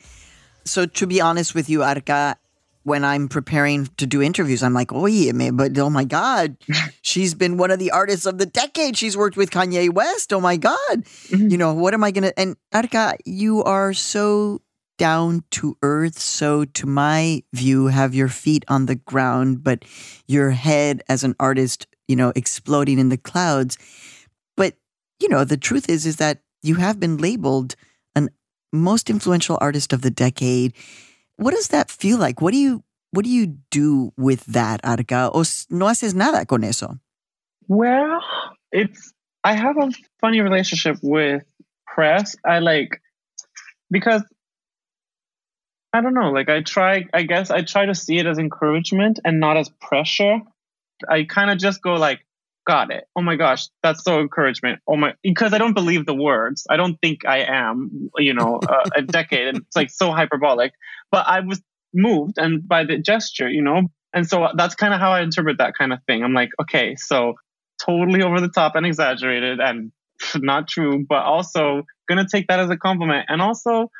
So, 0.66 0.84
to 0.84 1.06
be 1.06 1.20
honest 1.20 1.54
with 1.54 1.70
you, 1.70 1.82
Arca, 1.82 2.36
when 2.82 3.04
I'm 3.04 3.28
preparing 3.28 3.86
to 3.96 4.06
do 4.06 4.22
interviews, 4.22 4.62
I'm 4.62 4.74
like, 4.74 4.92
oh, 4.92 5.06
yeah, 5.06 5.50
but 5.50 5.76
oh 5.78 5.90
my 5.90 6.04
God, 6.04 6.56
she's 7.02 7.34
been 7.34 7.56
one 7.56 7.70
of 7.70 7.78
the 7.78 7.90
artists 7.90 8.26
of 8.26 8.38
the 8.38 8.46
decade. 8.46 8.96
She's 8.96 9.16
worked 9.16 9.36
with 9.36 9.50
Kanye 9.50 9.92
West. 9.92 10.32
Oh 10.32 10.40
my 10.40 10.56
God. 10.56 10.76
Mm-hmm. 10.90 11.48
You 11.48 11.58
know, 11.58 11.74
what 11.74 11.94
am 11.94 12.04
I 12.04 12.10
going 12.10 12.24
to? 12.24 12.38
And 12.38 12.56
Arca, 12.72 13.16
you 13.24 13.62
are 13.64 13.92
so 13.92 14.60
down 14.98 15.42
to 15.50 15.76
earth. 15.82 16.18
So, 16.18 16.64
to 16.64 16.86
my 16.86 17.42
view, 17.52 17.86
have 17.88 18.14
your 18.14 18.28
feet 18.28 18.64
on 18.68 18.86
the 18.86 18.94
ground, 18.96 19.62
but 19.64 19.84
your 20.26 20.50
head 20.50 21.02
as 21.08 21.24
an 21.24 21.34
artist, 21.38 21.86
you 22.08 22.16
know, 22.16 22.32
exploding 22.34 22.98
in 22.98 23.08
the 23.08 23.18
clouds. 23.18 23.78
But, 24.56 24.74
you 25.20 25.28
know, 25.28 25.44
the 25.44 25.56
truth 25.56 25.88
is, 25.88 26.06
is 26.06 26.16
that 26.16 26.40
you 26.62 26.76
have 26.76 26.98
been 26.98 27.16
labeled 27.16 27.76
most 28.76 29.10
influential 29.10 29.58
artist 29.60 29.92
of 29.92 30.02
the 30.02 30.10
decade. 30.10 30.72
What 31.36 31.52
does 31.52 31.68
that 31.68 31.90
feel 31.90 32.18
like? 32.18 32.40
What 32.40 32.52
do 32.52 32.58
you 32.58 32.82
what 33.10 33.24
do 33.24 33.30
you 33.30 33.58
do 33.70 34.12
with 34.16 34.44
that, 34.46 34.80
Arca? 34.84 35.30
O 35.32 35.44
no 35.70 35.86
haces 35.86 36.14
nada 36.14 36.44
con 36.44 36.64
eso? 36.64 36.98
Well, 37.68 38.20
it's 38.72 39.12
I 39.42 39.54
have 39.54 39.76
a 39.78 39.90
funny 40.20 40.40
relationship 40.40 40.98
with 41.02 41.42
press. 41.86 42.36
I 42.44 42.58
like 42.58 43.00
because 43.90 44.22
I 45.92 46.02
don't 46.02 46.14
know. 46.14 46.30
Like 46.30 46.50
I 46.50 46.60
try, 46.60 47.06
I 47.14 47.22
guess 47.22 47.50
I 47.50 47.62
try 47.62 47.86
to 47.86 47.94
see 47.94 48.18
it 48.18 48.26
as 48.26 48.38
encouragement 48.38 49.20
and 49.24 49.40
not 49.40 49.56
as 49.56 49.70
pressure. 49.80 50.40
I 51.08 51.24
kind 51.24 51.50
of 51.50 51.58
just 51.58 51.80
go 51.80 51.94
like, 51.94 52.25
got 52.66 52.90
it. 52.90 53.04
Oh 53.16 53.22
my 53.22 53.36
gosh, 53.36 53.68
that's 53.82 54.04
so 54.04 54.20
encouragement. 54.20 54.80
Oh 54.86 54.96
my, 54.96 55.14
because 55.22 55.54
I 55.54 55.58
don't 55.58 55.72
believe 55.72 56.04
the 56.04 56.14
words. 56.14 56.66
I 56.68 56.76
don't 56.76 56.96
think 57.00 57.24
I 57.26 57.44
am, 57.44 58.10
you 58.18 58.34
know, 58.34 58.60
uh, 58.68 58.90
a 58.94 59.02
decade. 59.02 59.48
And 59.48 59.58
it's 59.58 59.76
like 59.76 59.90
so 59.90 60.10
hyperbolic. 60.10 60.72
But 61.10 61.26
I 61.26 61.40
was 61.40 61.62
moved 61.94 62.36
and 62.36 62.66
by 62.66 62.84
the 62.84 62.98
gesture, 62.98 63.48
you 63.48 63.62
know, 63.62 63.82
and 64.12 64.28
so 64.28 64.48
that's 64.56 64.74
kind 64.74 64.92
of 64.92 65.00
how 65.00 65.12
I 65.12 65.22
interpret 65.22 65.58
that 65.58 65.74
kind 65.78 65.92
of 65.92 66.00
thing. 66.06 66.22
I'm 66.22 66.34
like, 66.34 66.50
okay, 66.60 66.96
so 66.96 67.34
totally 67.84 68.22
over 68.22 68.40
the 68.40 68.48
top 68.48 68.74
and 68.74 68.84
exaggerated 68.84 69.60
and 69.60 69.92
not 70.36 70.68
true, 70.68 71.04
but 71.08 71.22
also 71.22 71.82
gonna 72.08 72.26
take 72.30 72.48
that 72.48 72.60
as 72.60 72.70
a 72.70 72.76
compliment. 72.76 73.26
And 73.28 73.40
also 73.40 73.90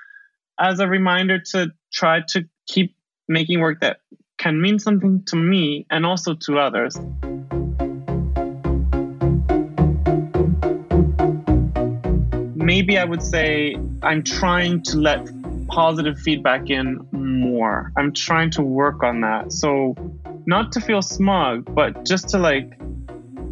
as 0.59 0.81
a 0.81 0.89
reminder 0.89 1.39
to 1.53 1.73
try 1.93 2.23
to 2.29 2.45
keep 2.67 2.95
making 3.29 3.61
work 3.61 3.81
that 3.81 3.99
can 4.39 4.61
mean 4.61 4.79
something 4.79 5.23
to 5.27 5.37
me 5.37 5.87
and 5.91 6.05
also 6.05 6.35
to 6.35 6.59
others. 6.59 6.97
Maybe 12.67 12.99
I 12.99 13.05
would 13.05 13.23
say 13.23 13.77
I'm 14.03 14.25
trying 14.25 14.83
to 14.91 14.99
let 14.99 15.21
positive 15.69 16.19
feedback 16.19 16.69
in 16.69 17.07
more. 17.13 17.93
I'm 17.97 18.13
trying 18.13 18.51
to 18.59 18.63
work 18.63 19.05
on 19.05 19.21
that. 19.21 19.53
So, 19.53 19.95
not 20.47 20.73
to 20.73 20.81
feel 20.81 21.01
smug, 21.01 21.73
but 21.73 22.05
just 22.05 22.29
to 22.31 22.39
like 22.39 22.77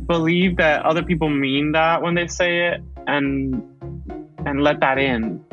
believe 0.08 0.56
that 0.56 0.84
other 0.84 1.04
people 1.04 1.30
mean 1.30 1.70
that 1.72 2.02
when 2.02 2.16
they 2.16 2.26
say 2.26 2.66
it 2.66 2.82
and 3.06 3.62
and 4.46 4.62
let 4.64 4.80
that 4.80 4.98
in 4.98 5.44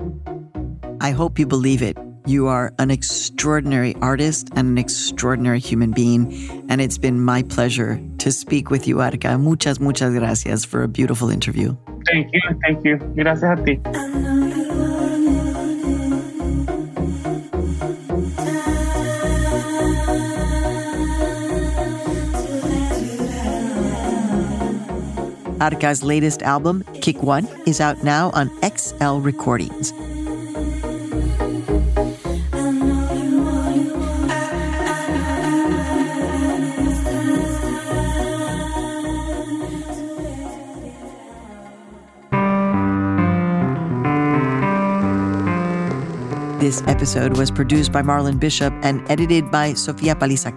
I 1.00 1.12
hope 1.12 1.40
you 1.40 1.48
believe 1.48 1.82
it. 1.82 1.98
You 2.28 2.46
are 2.48 2.74
an 2.78 2.92
extraordinary 2.92 3.96
artist 4.02 4.50
and 4.56 4.68
an 4.68 4.78
extraordinary 4.78 5.60
human 5.60 5.92
being. 5.92 6.32
And 6.70 6.80
it's 6.80 7.00
been 7.00 7.20
my 7.20 7.42
pleasure 7.42 8.00
to 8.20 8.32
speak 8.32 8.70
with 8.70 8.88
you, 8.88 9.02
Arca. 9.02 9.36
Muchas, 9.40 9.80
muchas 9.80 10.14
gracias 10.14 10.64
for 10.64 10.84
a 10.84 10.88
beautiful 10.88 11.32
interview. 11.32 11.76
Thank 12.12 12.30
you. 12.34 12.42
Thank 12.62 12.86
you. 12.86 12.98
Gracias 13.16 13.60
a 13.60 13.64
ti. 13.64 13.80
Arca's 25.62 26.04
latest 26.04 26.42
album, 26.42 26.84
Kick 27.02 27.22
One, 27.22 27.48
is 27.68 27.80
out 27.80 28.04
now 28.04 28.32
on 28.34 28.50
XL 28.66 29.20
Recordings. 29.20 29.94
This 46.72 46.88
episode 46.88 47.38
was 47.38 47.52
produced 47.52 47.92
by 47.92 48.02
Marlon 48.02 48.40
Bishop 48.40 48.74
and 48.82 49.04
edited 49.12 49.52
by 49.52 49.74
Sofia 49.74 50.16
Paliza 50.16 50.56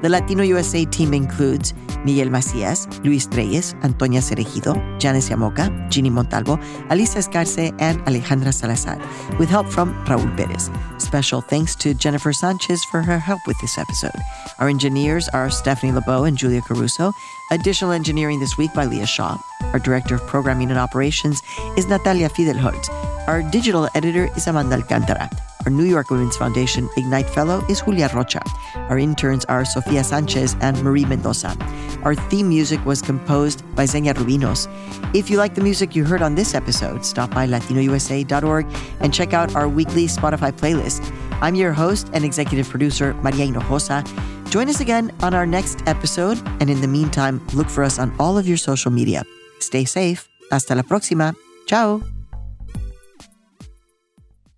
The 0.00 0.08
Latino 0.08 0.44
USA 0.44 0.84
team 0.84 1.12
includes 1.12 1.74
Miguel 2.04 2.30
Macias, 2.30 2.86
Luis 3.02 3.26
Reyes, 3.32 3.74
Antonia 3.82 4.20
Cerrejón, 4.20 5.00
Janice 5.00 5.30
Llamoca, 5.30 5.66
Ginny 5.90 6.10
Montalvo, 6.10 6.58
Alisa 6.90 7.18
Escarce, 7.18 7.74
and 7.80 7.98
Alejandra 8.06 8.54
Salazar, 8.54 9.00
with 9.40 9.48
help 9.48 9.66
from 9.66 9.92
Raul 10.04 10.30
Perez. 10.36 10.70
Special 10.98 11.40
thanks 11.40 11.74
to 11.74 11.92
Jennifer 11.92 12.32
Sanchez 12.32 12.84
for 12.84 13.02
her 13.02 13.18
help 13.18 13.40
with 13.48 13.60
this 13.60 13.78
episode. 13.78 14.14
Our 14.60 14.68
engineers 14.68 15.28
are 15.30 15.50
Stephanie 15.50 15.90
Lebow 15.90 16.28
and 16.28 16.38
Julia 16.38 16.60
Caruso. 16.60 17.12
Additional 17.50 17.90
engineering 17.90 18.38
this 18.38 18.56
week 18.56 18.72
by 18.74 18.84
Leah 18.84 19.06
Shaw. 19.06 19.36
Our 19.72 19.80
director 19.80 20.14
of 20.14 20.24
programming 20.28 20.70
and 20.70 20.78
operations 20.78 21.42
is 21.76 21.88
Natalia 21.88 22.28
Fidelholtz. 22.28 23.11
Our 23.32 23.40
digital 23.40 23.88
editor 23.94 24.28
is 24.36 24.46
Amanda 24.46 24.76
Alcantara. 24.76 25.30
Our 25.64 25.72
New 25.72 25.88
York 25.88 26.10
Women's 26.10 26.36
Foundation 26.36 26.86
Ignite 26.98 27.30
Fellow 27.30 27.64
is 27.66 27.80
Julia 27.80 28.10
Rocha. 28.12 28.42
Our 28.92 28.98
interns 28.98 29.46
are 29.46 29.64
Sofia 29.64 30.04
Sanchez 30.04 30.54
and 30.60 30.76
Marie 30.82 31.06
Mendoza. 31.06 31.56
Our 32.02 32.14
theme 32.14 32.50
music 32.50 32.84
was 32.84 33.00
composed 33.00 33.64
by 33.74 33.86
Xenia 33.86 34.12
Rubinos. 34.12 34.68
If 35.16 35.30
you 35.30 35.38
like 35.38 35.54
the 35.54 35.62
music 35.62 35.96
you 35.96 36.04
heard 36.04 36.20
on 36.20 36.34
this 36.34 36.54
episode, 36.54 37.06
stop 37.06 37.30
by 37.30 37.46
latinousa.org 37.46 38.66
and 39.00 39.14
check 39.14 39.32
out 39.32 39.56
our 39.56 39.66
weekly 39.66 40.08
Spotify 40.08 40.52
playlist. 40.52 41.00
I'm 41.40 41.54
your 41.54 41.72
host 41.72 42.10
and 42.12 42.26
executive 42.26 42.68
producer, 42.68 43.14
Maria 43.24 43.46
Hinojosa. 43.46 44.04
Join 44.50 44.68
us 44.68 44.80
again 44.80 45.10
on 45.22 45.32
our 45.32 45.46
next 45.46 45.80
episode, 45.88 46.36
and 46.60 46.68
in 46.68 46.82
the 46.82 46.88
meantime, 46.88 47.40
look 47.54 47.70
for 47.70 47.82
us 47.82 47.98
on 47.98 48.12
all 48.20 48.36
of 48.36 48.46
your 48.46 48.58
social 48.58 48.90
media. 48.90 49.24
Stay 49.58 49.86
safe. 49.86 50.28
Hasta 50.50 50.74
la 50.74 50.82
próxima. 50.82 51.34
Ciao. 51.64 52.11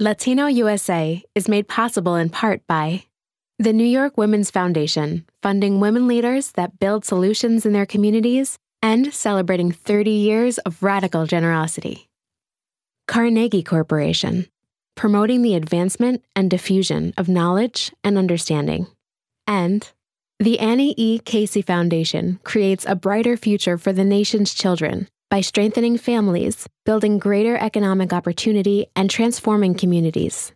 Latino 0.00 0.46
USA 0.46 1.22
is 1.36 1.48
made 1.48 1.68
possible 1.68 2.16
in 2.16 2.28
part 2.28 2.66
by 2.66 3.04
the 3.60 3.72
New 3.72 3.84
York 3.84 4.18
Women's 4.18 4.50
Foundation, 4.50 5.24
funding 5.40 5.78
women 5.78 6.08
leaders 6.08 6.50
that 6.56 6.80
build 6.80 7.04
solutions 7.04 7.64
in 7.64 7.72
their 7.72 7.86
communities 7.86 8.58
and 8.82 9.14
celebrating 9.14 9.70
30 9.70 10.10
years 10.10 10.58
of 10.58 10.82
radical 10.82 11.26
generosity. 11.26 12.08
Carnegie 13.06 13.62
Corporation, 13.62 14.48
promoting 14.96 15.42
the 15.42 15.54
advancement 15.54 16.24
and 16.34 16.50
diffusion 16.50 17.14
of 17.16 17.28
knowledge 17.28 17.92
and 18.02 18.18
understanding. 18.18 18.88
And 19.46 19.88
the 20.40 20.58
Annie 20.58 20.94
E. 20.96 21.20
Casey 21.20 21.62
Foundation 21.62 22.40
creates 22.42 22.84
a 22.88 22.96
brighter 22.96 23.36
future 23.36 23.78
for 23.78 23.92
the 23.92 24.04
nation's 24.04 24.54
children 24.54 25.06
by 25.34 25.40
strengthening 25.40 25.98
families, 25.98 26.68
building 26.84 27.18
greater 27.18 27.56
economic 27.56 28.12
opportunity, 28.12 28.86
and 28.94 29.10
transforming 29.10 29.74
communities. 29.74 30.53